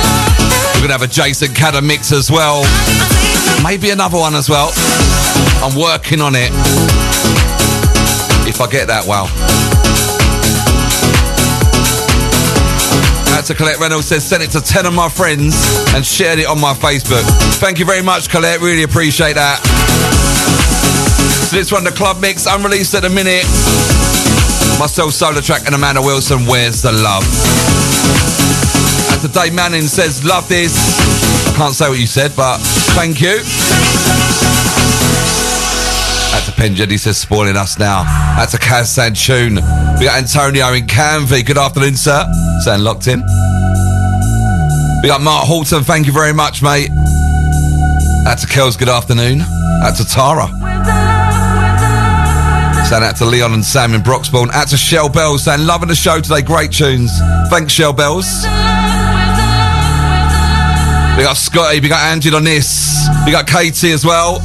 We're 0.84 0.90
gonna 0.90 1.00
have 1.00 1.10
a 1.10 1.14
Jason 1.14 1.54
Cadder 1.54 1.82
mix 1.82 2.12
as 2.12 2.30
well. 2.30 2.64
Maybe 3.64 3.92
another 3.92 4.18
one 4.18 4.36
as 4.36 4.50
well. 4.50 4.74
I'm 5.64 5.80
working 5.80 6.20
on 6.20 6.36
it. 6.36 6.52
If 8.46 8.60
I 8.60 8.70
get 8.70 8.88
that 8.88 9.06
well. 9.08 9.28
That's 13.32 13.50
a 13.50 13.56
Colette 13.56 13.80
Reynolds 13.80 14.08
says 14.08 14.28
sent 14.28 14.44
it 14.44 14.52
to 14.52 14.60
10 14.60 14.86
of 14.86 14.94
my 14.94 15.08
friends 15.08 15.56
and 15.96 16.06
shared 16.06 16.40
it 16.40 16.48
on 16.48 16.60
my 16.60 16.74
Facebook. 16.74 17.24
Thank 17.62 17.80
you 17.80 17.86
very 17.86 18.04
much, 18.04 18.30
Colette. 18.30 18.60
Really 18.60 18.84
appreciate 18.84 19.36
that. 19.36 19.64
So 21.48 21.56
this 21.56 21.72
one, 21.72 21.86
the 21.86 21.92
club 21.92 22.20
mix, 22.20 22.46
unreleased 22.46 22.94
at 22.94 23.04
the 23.04 23.10
minute. 23.10 23.46
Myself, 24.78 25.12
SolarTrak, 25.12 25.66
and 25.66 25.76
Amanda 25.76 26.02
Wilson. 26.02 26.46
Where's 26.46 26.82
the 26.82 26.92
love? 26.92 27.24
And 29.24 29.34
today, 29.34 29.50
Manning 29.52 29.84
says, 29.84 30.24
"Love 30.26 30.50
this." 30.50 30.74
I 31.48 31.54
can't 31.56 31.74
say 31.74 31.88
what 31.88 32.00
you 32.00 32.08
said, 32.08 32.36
but 32.36 32.58
thank 32.96 33.22
you. 33.22 33.38
That's 36.32 36.48
a 36.48 36.52
Penjed, 36.52 36.90
he 36.90 36.98
says, 36.98 37.18
spoiling 37.18 37.56
us 37.56 37.78
now. 37.80 38.04
That's 38.36 38.54
a 38.54 38.58
Kaz 38.60 38.98
Sanchun. 38.98 39.62
We 40.00 40.06
got 40.06 40.18
Antonio 40.18 40.74
in 40.74 40.88
Canvey. 40.88 41.46
Good 41.46 41.58
afternoon, 41.58 41.96
sir. 41.96 42.26
Saying 42.64 42.82
locked 42.82 43.08
in. 43.08 43.20
We 45.02 45.10
got 45.10 45.22
Mark 45.22 45.46
Halton. 45.46 45.84
Thank 45.84 46.08
you 46.08 46.14
very 46.14 46.34
much, 46.34 46.62
mate. 46.62 46.90
That's 48.24 48.44
a 48.44 48.48
Kells. 48.48 48.76
Good 48.76 48.90
afternoon. 48.90 49.40
That's 49.82 50.00
a 50.00 50.06
Tara. 50.06 50.48
Saying 52.90 53.04
out 53.04 53.16
to 53.18 53.26
Leon 53.26 53.54
and 53.54 53.64
Sam 53.64 53.94
in 53.94 54.02
Broxbourne. 54.02 54.52
Out 54.52 54.68
to 54.70 54.78
Shell 54.78 55.10
Bells 55.10 55.46
saying, 55.46 55.66
loving 55.66 55.88
the 55.88 55.96
show 55.96 56.20
today. 56.20 56.42
Great 56.42 56.72
tunes. 56.72 57.12
Thanks, 57.50 57.72
Shell 57.72 57.94
Bells. 57.94 58.46
We 61.18 61.24
got 61.24 61.38
Scotty. 61.38 61.80
We 61.80 61.90
got 61.90 62.02
Angie 62.02 62.34
on 62.34 62.44
this. 62.44 63.08
We 63.26 63.32
got 63.32 63.46
Katie 63.46 63.92
as 63.92 64.04
well. 64.04 64.40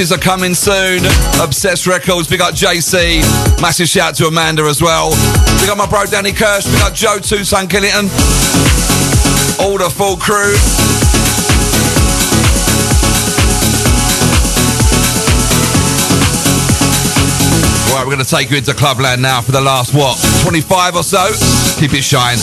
Remixes 0.00 0.16
are 0.16 0.20
coming 0.20 0.54
soon. 0.54 1.04
Obsessed 1.42 1.86
Records, 1.86 2.26
big 2.26 2.40
up 2.40 2.54
JC. 2.54 3.20
Massive 3.60 3.86
shout 3.86 4.14
to 4.14 4.26
Amanda 4.26 4.62
as 4.62 4.80
well. 4.80 5.10
We 5.60 5.66
got 5.66 5.76
my 5.76 5.86
bro 5.86 6.06
Danny 6.06 6.32
Kirsch, 6.32 6.66
we 6.66 6.78
got 6.78 6.94
Joe 6.94 7.18
Tucson 7.18 7.66
Killington. 7.68 8.08
All 9.60 9.76
the 9.76 9.90
full 9.90 10.16
crew. 10.16 10.54
Right, 17.92 18.06
we're 18.06 18.14
going 18.14 18.24
to 18.24 18.30
take 18.30 18.50
you 18.50 18.56
into 18.56 18.72
Clubland 18.72 19.20
now 19.20 19.42
for 19.42 19.52
the 19.52 19.60
last, 19.60 19.92
what, 19.92 20.18
25 20.42 20.96
or 20.96 21.02
so? 21.02 21.26
Keep 21.78 21.92
it 21.92 22.02
shine. 22.02 22.38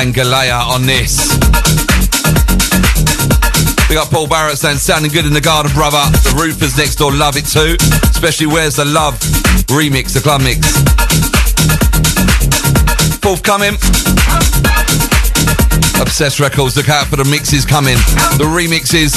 And 0.00 0.14
Galea 0.14 0.66
on 0.66 0.86
this. 0.86 1.28
We 3.90 3.94
got 3.96 4.10
Paul 4.10 4.26
Barrett 4.26 4.56
saying, 4.56 4.78
sounding 4.78 5.10
good 5.10 5.26
in 5.26 5.34
the 5.34 5.42
garden, 5.42 5.70
brother. 5.74 6.00
The 6.24 6.34
roofers 6.40 6.76
next 6.78 6.96
door 6.96 7.12
love 7.12 7.36
it 7.36 7.44
too. 7.44 7.76
Especially 8.08 8.46
Where's 8.46 8.76
the 8.76 8.86
Love 8.86 9.18
remix, 9.68 10.14
the 10.14 10.20
club 10.20 10.40
mix. 10.40 10.64
Forthcoming. 13.20 13.74
Obsessed 16.00 16.40
Records, 16.40 16.76
look 16.76 16.88
out 16.88 17.06
for 17.06 17.16
the 17.16 17.24
mixes 17.24 17.66
coming. 17.66 17.96
The 18.38 18.48
remixes. 18.48 19.12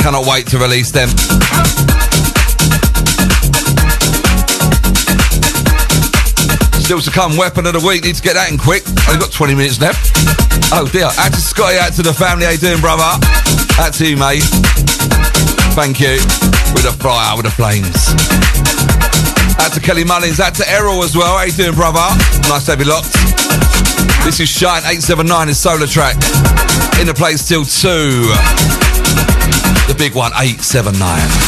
Cannot 0.00 0.26
wait 0.26 0.46
to 0.48 0.58
release 0.58 0.90
them. 0.90 1.08
Still 6.88 7.04
to 7.04 7.10
come, 7.10 7.36
weapon 7.36 7.66
of 7.66 7.76
the 7.76 7.84
week. 7.86 8.02
Need 8.02 8.16
to 8.16 8.22
get 8.24 8.32
that 8.32 8.48
in 8.48 8.56
quick. 8.56 8.80
I've 9.12 9.20
got 9.20 9.28
20 9.28 9.52
minutes 9.52 9.76
left. 9.76 10.08
Oh 10.72 10.88
dear. 10.88 11.12
Out 11.20 11.36
to 11.36 11.42
Scotty, 11.44 11.76
out 11.76 11.92
to 12.00 12.02
the 12.02 12.16
family. 12.16 12.48
How 12.48 12.56
you 12.56 12.64
doing, 12.64 12.80
brother? 12.80 13.04
Out 13.76 13.92
to 14.00 14.08
you, 14.08 14.16
mate. 14.16 14.40
Thank 15.76 16.00
you. 16.00 16.16
With 16.72 16.88
a 16.88 16.96
fire, 16.96 17.36
with 17.36 17.44
the 17.44 17.52
flames. 17.52 17.92
Out 19.60 19.76
to 19.76 19.84
Kelly 19.84 20.00
Mullins, 20.00 20.40
out 20.40 20.56
to 20.56 20.64
Errol 20.64 21.04
as 21.04 21.12
well. 21.12 21.36
How 21.36 21.44
you 21.44 21.52
doing, 21.52 21.76
brother? 21.76 22.00
Nice 22.48 22.64
to 22.64 22.72
have 22.72 22.80
you 22.80 22.88
locked. 22.88 23.12
This 24.24 24.40
is 24.40 24.48
Shine 24.48 24.80
879 24.80 25.28
in 25.28 25.52
SolarTrak. 25.52 26.16
In 27.04 27.06
the 27.06 27.12
place 27.12 27.44
till 27.44 27.68
2. 27.68 28.32
The 29.92 29.96
big 30.00 30.16
one, 30.16 30.32
879. 30.32 31.47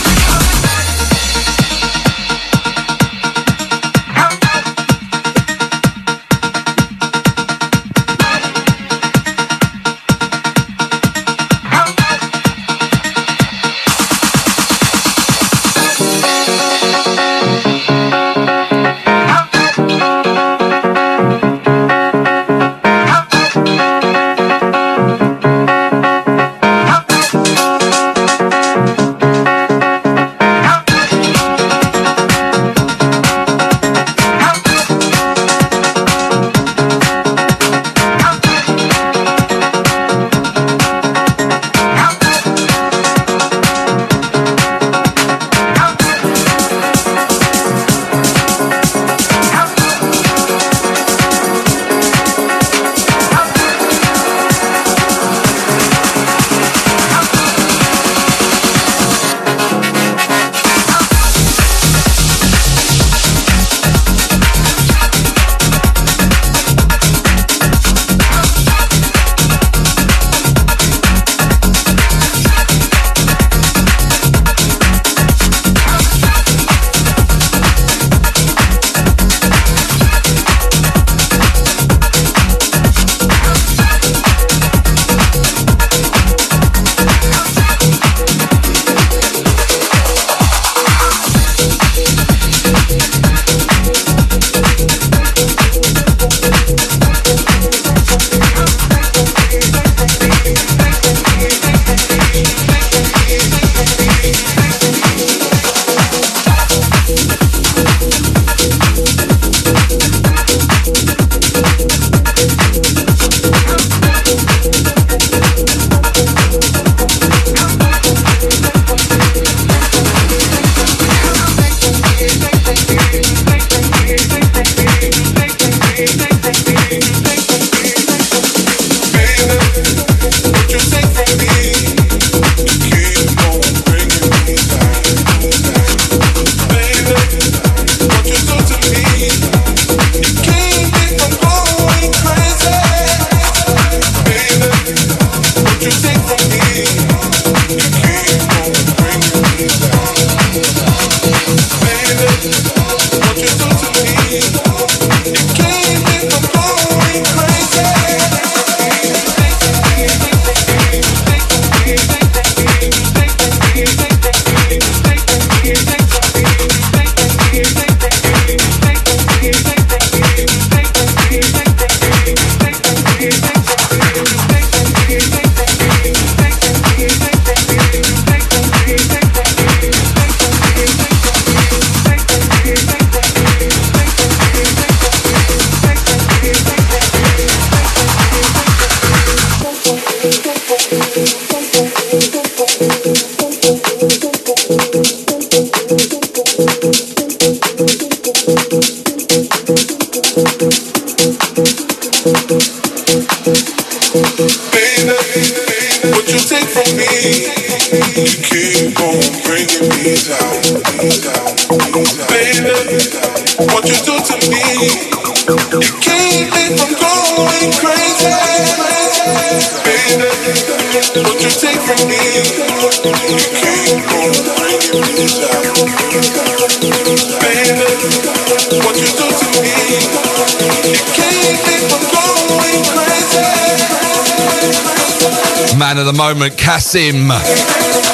Moment, 236.80 237.44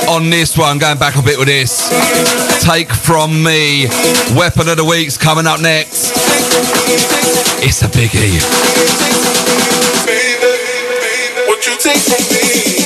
On 0.08 0.28
this 0.28 0.58
one, 0.58 0.78
going 0.78 0.98
back 0.98 1.16
a 1.16 1.22
bit 1.22 1.38
with 1.38 1.46
this. 1.46 1.88
Take 2.64 2.90
from 2.90 3.42
me. 3.42 3.86
Weapon 4.36 4.68
of 4.68 4.76
the 4.76 4.84
week's 4.84 5.16
coming 5.16 5.46
up 5.46 5.60
next. 5.60 6.12
It's 7.62 7.82
a 7.82 7.86
biggie. 7.86 8.42
What 11.46 11.66
you 11.66 11.76
take 11.78 11.98
from 11.98 12.24
me? 12.32 12.85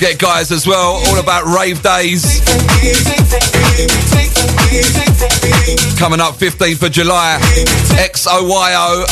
Forget, 0.00 0.18
guys, 0.18 0.50
as 0.50 0.66
well, 0.66 1.02
all 1.08 1.18
about 1.18 1.44
rave 1.44 1.82
days. 1.82 2.40
Coming 5.98 6.20
up 6.20 6.36
15th 6.36 6.82
of 6.82 6.90
July, 6.90 7.38
XOYO. 8.00 9.04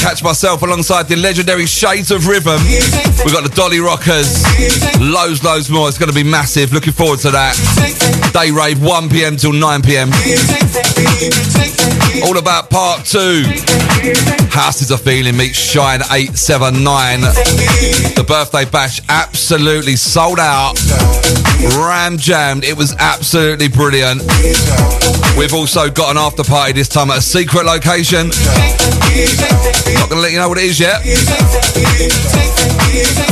Catch 0.00 0.24
myself 0.24 0.62
alongside 0.62 1.04
the 1.06 1.14
legendary 1.14 1.66
Shades 1.66 2.10
of 2.10 2.26
Rhythm. 2.26 2.60
We've 3.24 3.32
got 3.32 3.44
the 3.44 3.52
Dolly 3.54 3.78
Rockers, 3.78 4.42
loads, 4.98 5.44
loads 5.44 5.70
more. 5.70 5.86
It's 5.86 5.98
going 5.98 6.10
to 6.10 6.14
be 6.14 6.24
massive. 6.28 6.72
Looking 6.72 6.92
forward 6.92 7.20
to 7.20 7.30
that. 7.30 7.54
Day 8.32 8.50
rave, 8.50 8.82
1 8.82 9.08
pm 9.10 9.36
till 9.36 9.52
9 9.52 9.82
pm. 9.82 10.10
All 12.20 12.36
about 12.36 12.68
part 12.68 13.06
two. 13.06 13.44
Houses 14.50 14.90
of 14.90 15.00
Feeling 15.00 15.36
meets 15.36 15.56
Shine 15.56 16.00
879. 16.02 17.20
The 17.20 18.24
birthday 18.26 18.64
bash 18.64 19.00
absolutely 19.08 19.96
sold 19.96 20.38
out. 20.38 20.74
Ram 21.78 22.18
jammed. 22.18 22.64
It 22.64 22.76
was 22.76 22.94
absolutely 22.98 23.68
brilliant. 23.68 24.20
We've 25.38 25.54
also 25.54 25.88
got 25.90 26.10
an 26.10 26.18
after 26.18 26.44
party 26.44 26.72
this 26.72 26.88
time 26.88 27.10
at 27.10 27.18
a 27.18 27.22
secret 27.22 27.64
location. 27.64 28.28
Not 28.28 30.08
going 30.08 30.18
to 30.18 30.22
let 30.22 30.32
you 30.32 30.38
know 30.38 30.48
what 30.48 30.58
it 30.58 30.64
is 30.64 30.80
yet. 30.80 31.00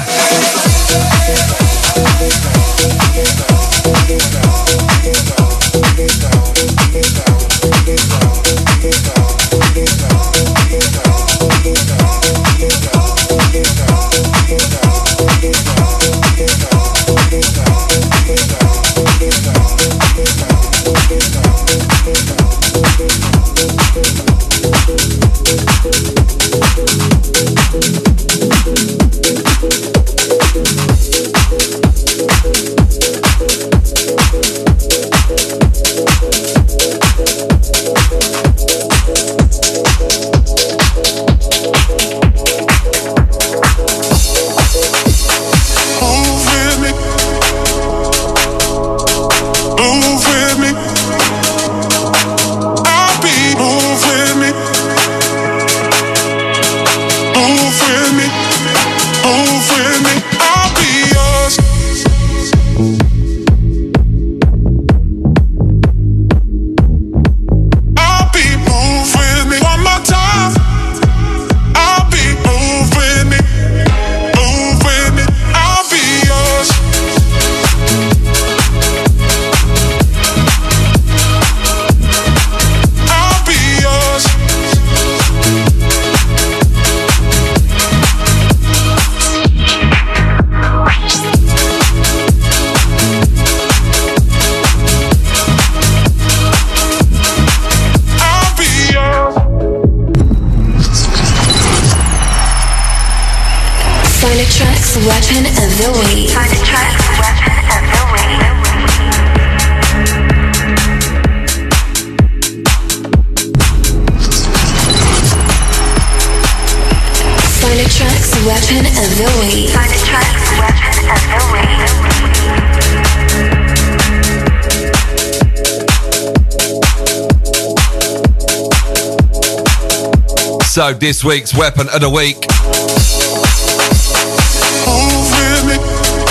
So, 130.69 130.93
this 130.93 131.23
week's 131.23 131.51
Weapon 131.55 131.87
of 131.89 131.99
the 131.99 132.09
Week. 132.11 132.37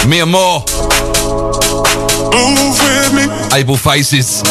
Me, 0.06 0.08
Mia 0.08 0.26
More, 0.26 0.60
move 2.54 2.78
with 2.78 3.14
me. 3.14 3.58
Able 3.58 3.76
Faces. 3.76 4.44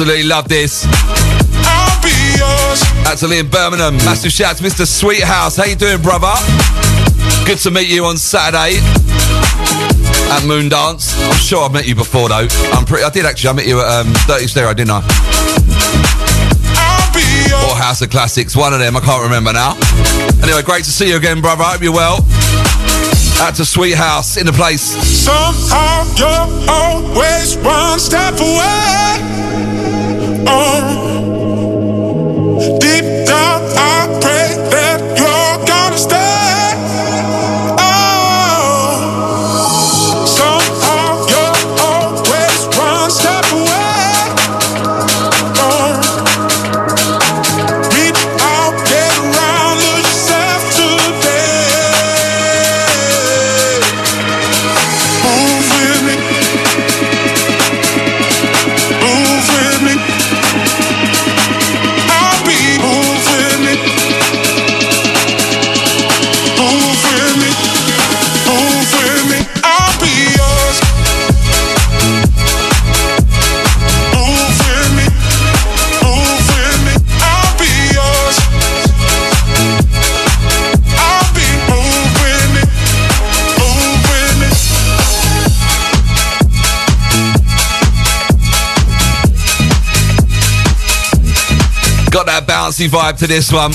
Absolutely 0.00 0.28
love 0.30 0.48
this. 0.48 0.86
I'll 0.88 2.00
be 2.00 2.08
yours. 2.32 2.80
That's 3.04 3.22
Ali 3.22 3.38
in 3.38 3.50
Birmingham. 3.50 3.96
Massive 3.98 4.32
shout 4.32 4.56
to 4.56 4.64
Mr. 4.64 4.86
Sweethouse. 4.86 5.58
How 5.58 5.64
you 5.64 5.76
doing, 5.76 6.00
brother? 6.00 6.32
Good 7.44 7.58
to 7.58 7.70
meet 7.70 7.86
you 7.86 8.06
on 8.06 8.16
Saturday 8.16 8.80
at 10.32 10.42
Moon 10.46 10.70
Dance. 10.70 11.12
I'm 11.20 11.36
sure 11.36 11.66
I've 11.66 11.74
met 11.74 11.86
you 11.86 11.94
before, 11.94 12.30
though. 12.30 12.48
I'm 12.72 12.86
pretty. 12.86 13.04
I 13.04 13.10
did 13.10 13.26
actually. 13.26 13.50
I 13.50 13.52
met 13.52 13.66
you 13.66 13.78
at 13.78 14.06
um, 14.06 14.10
Dirty 14.26 14.46
Stereo, 14.46 14.72
didn't 14.72 14.92
I? 14.92 15.04
Or 17.68 17.76
House 17.76 18.00
of 18.00 18.08
Classics. 18.08 18.56
One 18.56 18.72
of 18.72 18.78
them. 18.78 18.96
I 18.96 19.00
can't 19.00 19.22
remember 19.22 19.52
now. 19.52 19.76
Anyway, 20.42 20.62
great 20.62 20.84
to 20.84 20.90
see 20.90 21.10
you 21.10 21.18
again, 21.18 21.42
brother. 21.42 21.64
Hope 21.64 21.82
you're 21.82 21.92
well. 21.92 22.24
Out 23.44 23.54
to 23.56 23.66
Sweethouse 23.66 24.38
in 24.38 24.46
the 24.46 24.52
place. 24.52 24.80
Somehow 24.80 26.08
you're 26.16 26.70
always 26.70 27.58
one 27.58 27.98
step 27.98 28.40
away. 28.40 29.39
Oh, 30.46 30.99
vibe 92.88 93.18
to 93.18 93.26
this 93.26 93.52
one. 93.52 93.72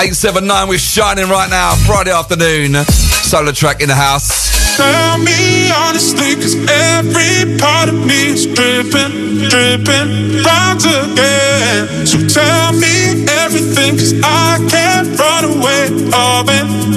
879, 0.00 0.68
we're 0.68 0.78
shining 0.78 1.28
right 1.28 1.48
now, 1.50 1.74
Friday 1.86 2.10
afternoon. 2.10 2.72
SolarTrak 2.72 3.80
in 3.80 3.88
the 3.88 3.94
house. 3.94 4.76
Tell 4.76 5.18
me 5.18 5.70
honestly, 5.70 6.34
cause 6.36 6.56
every 6.68 7.58
part 7.58 7.88
of 7.88 7.94
me 7.94 8.32
is 8.32 8.46
dripping, 8.46 9.48
dripping, 9.48 10.42
round 10.42 10.80
again. 10.80 12.06
So 12.06 12.18
tell 12.26 12.72
me 12.72 13.24
everything, 13.28 13.96
cause 13.96 14.14
I 14.24 14.58
can't 14.68 15.18
run 15.18 15.44
away. 15.44 15.80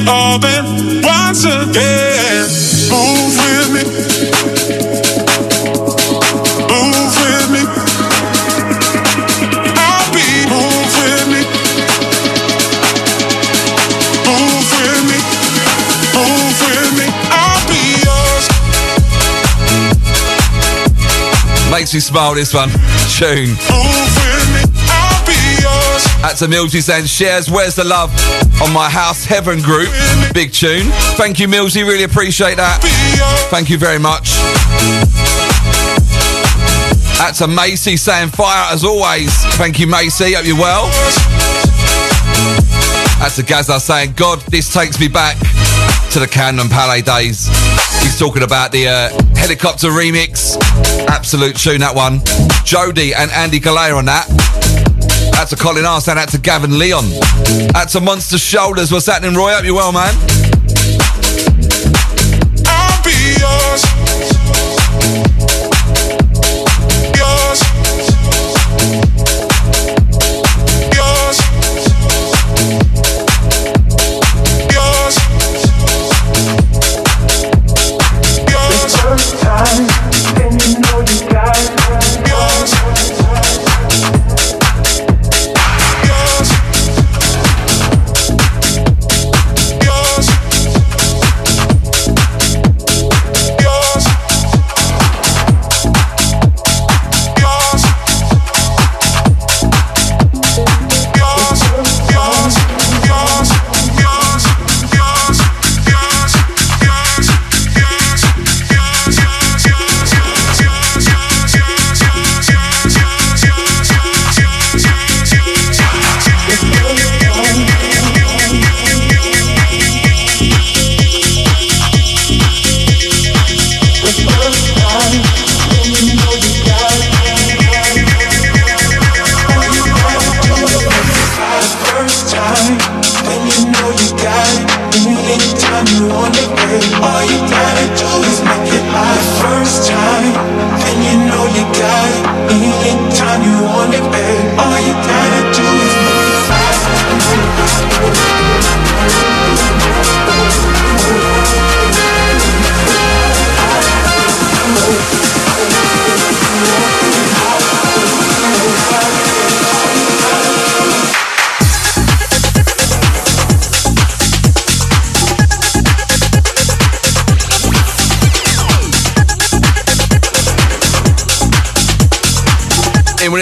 Of 0.06 0.44
it, 0.44 1.06
once 1.06 1.46
again. 1.46 2.48
Move 2.90 3.36
with 3.38 3.74
me. 3.74 4.03
Me 21.94 22.00
smile, 22.00 22.34
this 22.34 22.56
one. 22.56 22.70
Tune. 23.20 23.54
That's 26.24 26.42
a 26.42 26.48
Millsy 26.48 26.82
saying, 26.82 27.06
shares 27.06 27.52
Where's 27.52 27.76
the 27.76 27.84
Love 27.84 28.10
on 28.64 28.74
my 28.74 28.90
House 28.90 29.26
Heaven 29.26 29.62
group. 29.62 29.90
Big 30.34 30.52
tune. 30.52 30.88
Thank 31.18 31.40
you, 31.40 31.48
Millsy. 31.48 31.86
Really 31.88 32.04
appreciate 32.04 32.56
that. 32.56 32.80
Thank 33.52 33.70
you 33.70 33.78
very 33.78 34.00
much. 34.00 34.32
That's 37.20 37.42
a 37.42 37.48
Macy 37.48 37.96
saying 37.96 38.30
fire 38.30 38.74
as 38.74 38.84
always. 38.84 39.30
Thank 39.58 39.80
you, 39.80 39.86
Macy. 39.86 40.34
Hope 40.34 40.48
you're 40.48 40.58
well. 40.58 40.88
That's 43.20 43.38
a 43.38 43.44
Gaza 43.44 43.80
saying, 43.80 44.14
God, 44.14 44.40
this 44.50 44.74
takes 44.74 45.00
me 45.00 45.10
back 45.10 45.38
to 46.10 46.20
the 46.20 46.28
Camden 46.28 46.70
Palais 46.70 47.02
days. 47.02 47.50
He's 48.04 48.20
talking 48.20 48.44
about 48.44 48.72
the 48.72 48.88
uh, 48.88 49.10
helicopter 49.36 49.88
remix. 49.88 50.56
Absolute 51.08 51.56
tune, 51.56 51.80
that 51.80 51.96
one. 51.96 52.20
Jodi 52.64 53.14
and 53.14 53.32
Andy 53.32 53.60
Galea 53.60 53.98
on 53.98 54.06
that. 54.06 54.28
That's 55.32 55.52
a 55.52 55.56
Colin 55.56 55.86
R. 55.86 56.00
saying 56.00 56.18
that's 56.18 56.34
a 56.36 56.40
Gavin 56.40 56.78
Leon. 56.78 57.06
That's 57.74 57.96
a 57.96 58.02
Monster 58.02 58.38
Shoulders. 58.38 58.92
What's 58.92 59.08
happening, 59.08 59.36
Roy? 59.36 59.54
Hope 59.54 59.66
you're 59.66 59.76
well, 59.76 59.92
man. 59.92 60.14
I'll 62.68 63.04
be. 63.04 63.36
Yours. 63.40 65.33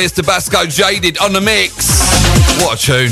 It's 0.03 0.13
Tibasko 0.13 0.67
Jaded 0.67 1.19
on 1.19 1.31
the 1.31 1.39
mix. 1.39 2.01
What 2.59 2.73
a 2.73 2.77
tune. 2.81 3.11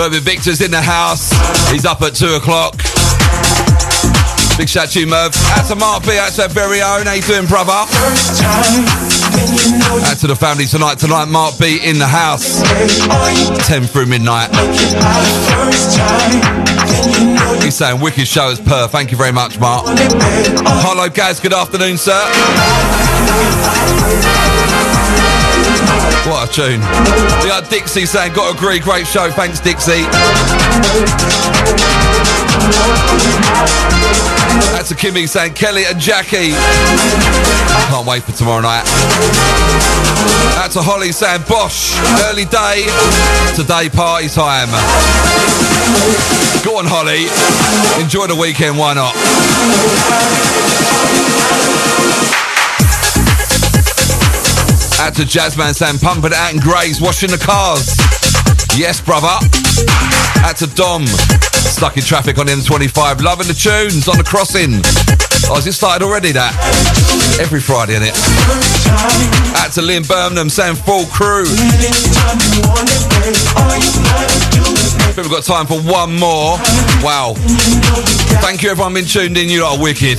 Mervyn 0.00 0.22
Victor's 0.22 0.62
in 0.62 0.70
the 0.70 0.80
house. 0.80 1.28
He's 1.70 1.84
up 1.84 2.00
at 2.00 2.14
two 2.14 2.32
o'clock. 2.32 2.72
Big 4.56 4.66
shout 4.66 4.88
to 4.88 5.00
you, 5.00 5.06
Merv. 5.06 5.34
That's 5.54 5.68
a 5.68 5.76
Mark 5.76 6.04
B. 6.04 6.12
That's 6.12 6.38
our 6.38 6.48
very 6.48 6.80
own. 6.80 7.04
How 7.04 7.12
you 7.12 7.20
doing, 7.20 7.44
brother? 7.44 7.84
That's 10.00 10.22
to 10.22 10.26
the 10.26 10.36
family 10.40 10.64
tonight. 10.64 10.98
Tonight, 10.98 11.26
Mark 11.26 11.58
B 11.58 11.80
in 11.84 11.98
the 11.98 12.06
house. 12.06 12.62
10 13.68 13.82
through 13.82 14.06
midnight. 14.06 14.48
He's 17.62 17.74
saying 17.76 18.00
wicked 18.00 18.26
show 18.26 18.48
is 18.48 18.58
per. 18.58 18.88
Thank 18.88 19.10
you 19.10 19.18
very 19.18 19.32
much, 19.32 19.60
Mark. 19.60 19.84
Hello, 19.86 21.10
guys. 21.10 21.40
Good 21.40 21.52
afternoon, 21.52 21.98
sir. 21.98 22.24
What 26.30 26.48
a 26.48 26.52
tune. 26.52 26.78
We 27.42 27.48
got 27.48 27.68
Dixie 27.68 28.06
saying, 28.06 28.34
got 28.34 28.52
to 28.52 28.56
agree, 28.56 28.78
great 28.78 29.04
show. 29.04 29.32
Thanks, 29.32 29.58
Dixie. 29.58 30.06
That's 34.70 34.92
a 34.92 34.94
Kimmy 34.94 35.28
saying 35.28 35.54
Kelly 35.54 35.86
and 35.86 35.98
Jackie. 35.98 36.52
Can't 37.90 38.06
wait 38.06 38.22
for 38.22 38.30
tomorrow 38.30 38.62
night. 38.62 38.84
That's 40.54 40.76
a 40.76 40.82
Holly 40.82 41.10
saying 41.10 41.42
Bosh. 41.48 41.98
Early 42.30 42.44
day. 42.44 42.86
Today 43.56 43.90
party 43.90 44.28
time. 44.28 44.70
Go 46.64 46.78
on, 46.78 46.86
Holly. 46.86 47.26
Enjoy 48.00 48.28
the 48.28 48.36
weekend. 48.36 48.78
Why 48.78 48.94
not? 48.94 49.16
Out 55.10 55.16
to 55.16 55.22
Jazzman 55.22 55.74
saying 55.74 55.98
pumping 55.98 56.30
it 56.30 56.34
out 56.34 56.54
in 56.54 56.60
Grays, 56.60 57.00
washing 57.00 57.30
the 57.30 57.36
cars. 57.36 57.98
Yes, 58.78 59.00
brother. 59.00 59.26
Out 60.46 60.56
to 60.58 60.68
Dom. 60.78 61.04
Stuck 61.04 61.96
in 61.96 62.04
traffic 62.04 62.38
on 62.38 62.46
M25. 62.46 63.20
Loving 63.20 63.48
the 63.48 63.54
tunes 63.54 64.06
on 64.06 64.18
the 64.18 64.22
crossing. 64.22 64.78
Oh, 65.50 65.56
has 65.56 65.66
it 65.66 65.72
started 65.72 66.04
already, 66.04 66.30
that? 66.30 66.54
Every 67.42 67.58
Friday, 67.58 67.98
innit? 67.98 68.14
Out 69.58 69.72
to 69.72 69.82
Lynn 69.82 70.04
Birmingham 70.04 70.48
saying 70.48 70.76
full 70.76 71.06
crew. 71.06 71.42
I 71.42 71.58
think 75.10 75.26
we've 75.26 75.34
got 75.34 75.42
time 75.42 75.66
for 75.66 75.80
one 75.82 76.14
more. 76.14 76.54
Wow. 77.02 77.34
Thank 78.46 78.62
you, 78.62 78.70
everyone 78.70 78.94
been 78.94 79.06
tuned 79.06 79.36
in. 79.36 79.48
You 79.48 79.64
are 79.64 79.76
wicked. 79.76 80.18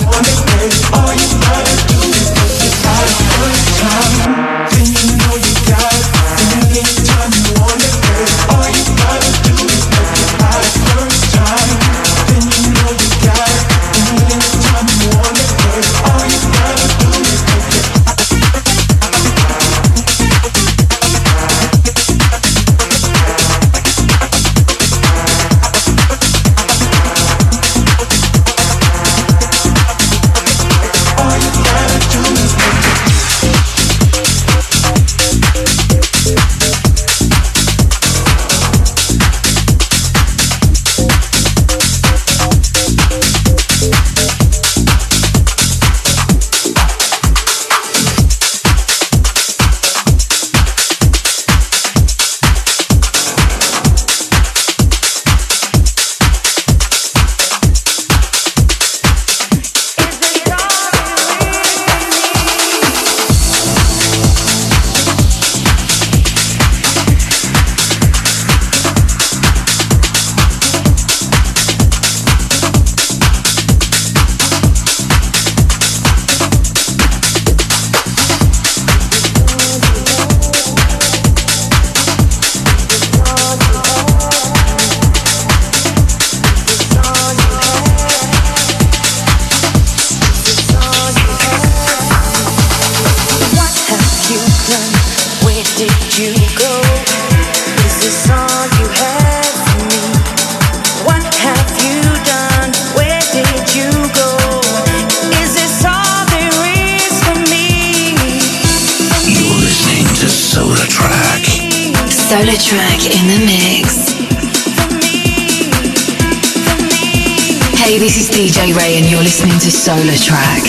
SolarTrak. 120.01 120.65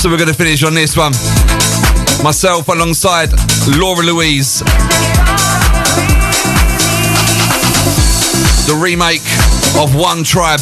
So 0.00 0.08
we're 0.08 0.16
going 0.16 0.28
to 0.28 0.34
finish 0.34 0.64
on 0.64 0.72
this 0.72 0.96
one. 0.96 1.12
Myself 2.24 2.68
alongside 2.68 3.28
Laura 3.76 4.02
Louise. 4.02 4.60
The 8.64 8.78
remake 8.80 9.20
of 9.78 9.94
One 9.94 10.24
Tribe. 10.24 10.60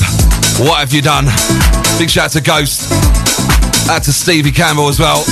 What 0.59 0.81
have 0.81 0.93
you 0.93 1.03
done? 1.03 1.27
Big 2.01 2.11
shout 2.11 2.25
out 2.25 2.31
to 2.33 2.41
Ghost. 2.41 2.91
Out 3.89 4.03
to 4.03 4.13
Stevie 4.13 4.51
Campbell 4.51 4.89
as 4.89 4.99
well. 4.99 5.25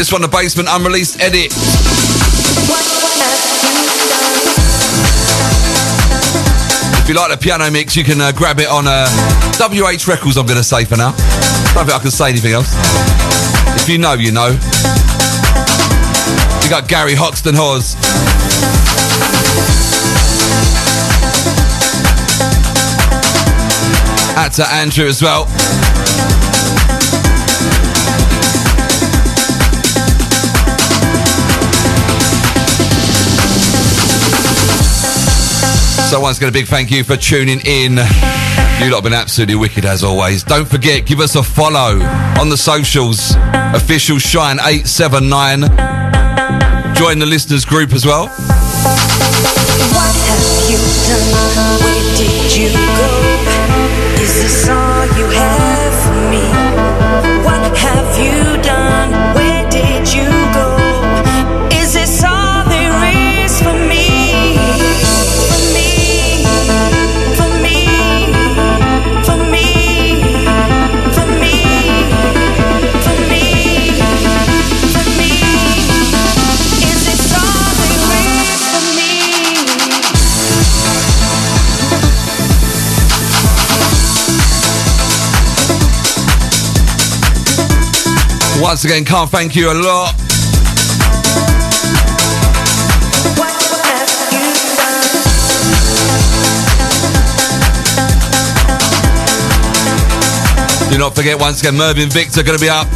This 0.00 0.10
one, 0.10 0.22
the 0.22 0.28
basement 0.28 0.66
unreleased 0.72 1.20
edit. 1.20 1.52
If 6.96 7.06
you 7.06 7.14
like 7.14 7.30
the 7.30 7.36
piano 7.38 7.70
mix, 7.70 7.94
you 7.96 8.02
can 8.02 8.18
uh, 8.18 8.32
grab 8.32 8.60
it 8.60 8.68
on 8.68 8.86
uh, 8.86 9.06
WH 9.60 10.08
Records, 10.08 10.38
I'm 10.38 10.46
going 10.46 10.56
to 10.56 10.64
say 10.64 10.86
for 10.86 10.96
now. 10.96 11.10
Don't 11.74 11.84
think 11.84 11.92
I 11.92 11.98
can 12.00 12.10
say 12.10 12.30
anything 12.30 12.54
else. 12.54 12.72
If 13.76 13.90
you 13.90 13.98
know, 13.98 14.14
you 14.14 14.32
know. 14.32 14.56
You 16.64 16.70
got 16.70 16.88
Gary 16.88 17.14
Hoxton 17.14 17.54
Hawes. 17.54 17.94
Out 24.38 24.52
to 24.54 24.66
Andrew 24.66 25.06
as 25.08 25.20
well. 25.20 25.44
So 36.10 36.18
once 36.18 36.38
again, 36.38 36.48
a 36.48 36.52
big 36.52 36.66
thank 36.66 36.90
you 36.90 37.04
for 37.04 37.16
tuning 37.16 37.60
in. 37.64 37.92
You 37.92 38.90
lot 38.90 38.96
have 38.96 39.04
been 39.04 39.12
absolutely 39.12 39.54
wicked 39.54 39.84
as 39.84 40.02
always. 40.02 40.42
Don't 40.42 40.68
forget, 40.68 41.06
give 41.06 41.20
us 41.20 41.36
a 41.36 41.42
follow 41.44 42.02
on 42.40 42.48
the 42.48 42.56
socials. 42.56 43.36
Official 43.74 44.18
Shine 44.18 44.58
879. 44.58 45.60
Join 46.96 47.20
the 47.20 47.26
listeners 47.26 47.64
group 47.64 47.92
as 47.92 48.04
well. 48.04 48.26
What 48.26 48.34
have 50.26 50.42
you 50.68 50.82
done 51.06 51.30
to 51.54 51.62
me? 51.86 51.94
Did 52.18 52.56
you 52.58 52.70
go? 52.74 53.10
Is 54.20 54.34
this 54.42 54.68
all 54.68 55.06
you 55.16 55.30
had 55.30 55.92
for 56.02 56.18
me? 56.28 56.42
What 57.44 57.70
have 57.78 58.18
you 58.18 58.59
Once 88.70 88.84
again, 88.84 89.04
can't 89.04 89.28
thank 89.28 89.56
you 89.56 89.66
a 89.66 89.74
lot. 89.74 90.14
Do 100.88 100.98
not 100.98 101.16
forget, 101.16 101.40
once 101.40 101.58
again, 101.58 101.76
Mervyn 101.76 102.10
Victor 102.10 102.44
going 102.44 102.56
to 102.56 102.64
be 102.64 102.68
up 102.70 102.86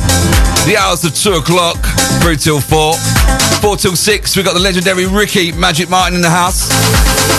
the 0.64 0.76
hours 0.78 1.05
of 1.05 1.12
2 1.12 1.32
o'clock 1.32 1.84
through 2.22 2.36
till 2.36 2.60
4. 2.60 2.94
4 3.60 3.76
till 3.76 3.96
6, 3.96 4.36
we've 4.36 4.44
got 4.44 4.55
the 4.55 4.60
legendary 4.60 5.06
Ricky 5.06 5.51
Magic 5.51 5.90
Martin 5.90 6.14
in 6.14 6.22
the 6.22 6.30
house. 6.30 6.70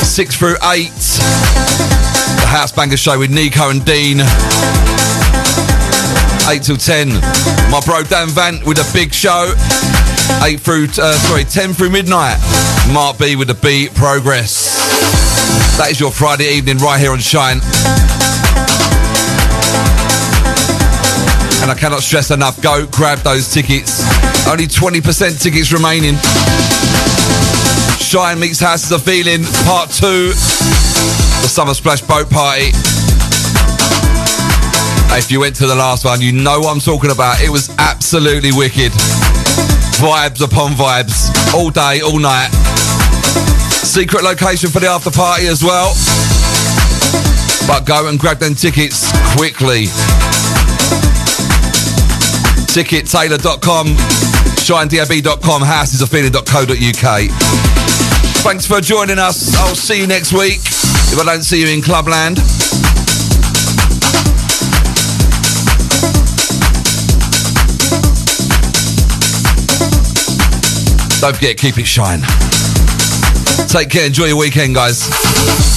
6 0.06 0.36
through 0.36 0.57
8, 0.62 0.91
the 0.91 2.48
House 2.48 2.74
Banger 2.74 2.98
Show 2.98 3.18
with 3.18 3.32
Nico 3.32 3.70
and 3.70 3.86
Dean. 3.86 4.18
8 6.48 6.62
till 6.62 6.78
10, 6.78 7.10
my 7.72 7.82
bro 7.86 8.04
Dan 8.04 8.30
Vant 8.30 8.64
with 8.66 8.78
a 8.78 8.90
big 8.94 9.12
show. 9.14 9.54
8 10.44 10.60
through, 10.60 10.88
uh, 11.02 11.14
sorry, 11.26 11.44
10 11.44 11.74
through 11.74 11.90
midnight. 11.90 12.38
Mark 12.94 13.18
B 13.18 13.36
with 13.36 13.48
the 13.48 13.56
beat 13.56 13.94
progress. 13.96 14.78
That 15.78 15.90
is 15.90 16.00
your 16.00 16.12
Friday 16.12 16.54
evening 16.54 16.78
right 16.78 17.00
here 17.00 17.12
on 17.12 17.20
Shine. 17.20 17.58
And 21.64 21.72
I 21.72 21.76
cannot 21.78 22.02
stress 22.02 22.30
enough, 22.30 22.62
go 22.62 22.86
grab 22.92 23.20
those 23.20 23.52
tickets. 23.52 24.06
Only 24.48 24.68
20% 24.68 25.42
tickets 25.42 25.74
remaining. 25.74 26.14
Shine 27.98 28.40
meets 28.40 28.60
House 28.60 28.88
Houses 28.88 28.92
of 28.92 29.02
Feeling, 29.02 29.44
part 29.66 29.90
two. 29.90 30.30
The 31.42 31.50
Summer 31.50 31.74
Splash 31.74 32.02
Boat 32.02 32.30
Party. 32.30 32.72
If 35.11 35.32
you 35.32 35.40
went 35.40 35.56
to 35.57 35.68
the 35.68 35.76
last 35.76 36.06
one, 36.06 36.22
you 36.22 36.32
know 36.32 36.60
what 36.60 36.72
I'm 36.73 36.80
talking 36.80 37.11
about. 37.11 37.41
It 37.41 37.49
was 37.49 37.69
absolutely 37.77 38.52
wicked. 38.52 38.91
Vibes 40.02 40.44
upon 40.44 40.72
vibes. 40.73 41.32
All 41.53 41.69
day, 41.69 42.02
all 42.02 42.19
night. 42.19 42.49
Secret 43.69 44.23
location 44.23 44.69
for 44.69 44.80
the 44.80 44.88
after 44.88 45.11
party 45.11 45.48
as 45.48 45.64
well. 45.64 45.94
But 47.68 47.86
go 47.86 48.07
and 48.10 48.19
grab 48.19 48.40
them 48.40 48.56
tickets 48.56 49.10
quickly. 49.36 49.86
Tickettailor.com, 52.76 53.88
shinedab.com, 54.60 55.61
housesoffeeling.co.uk. 55.61 57.32
Thanks 58.44 58.65
for 58.68 58.82
joining 58.82 59.18
us. 59.18 59.56
I'll 59.56 59.76
see 59.76 59.99
you 59.99 60.07
next 60.07 60.34
week 60.34 60.60
if 60.60 61.18
I 61.19 61.23
don't 61.23 61.44
see 61.44 61.61
you 61.61 61.69
in 61.69 61.82
Clubland. 61.82 62.55
Don't 71.26 71.34
forget, 71.34 71.57
keep 71.57 71.80
it 71.80 71.88
shine. 71.88 72.22
Take 73.68 73.89
care. 73.89 74.06
Enjoy 74.06 74.26
your 74.26 74.38
weekend, 74.38 74.76
guys. 74.76 75.74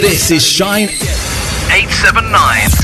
This 0.00 0.30
is 0.30 0.46
Shine 0.46 0.90
879. 0.90 2.77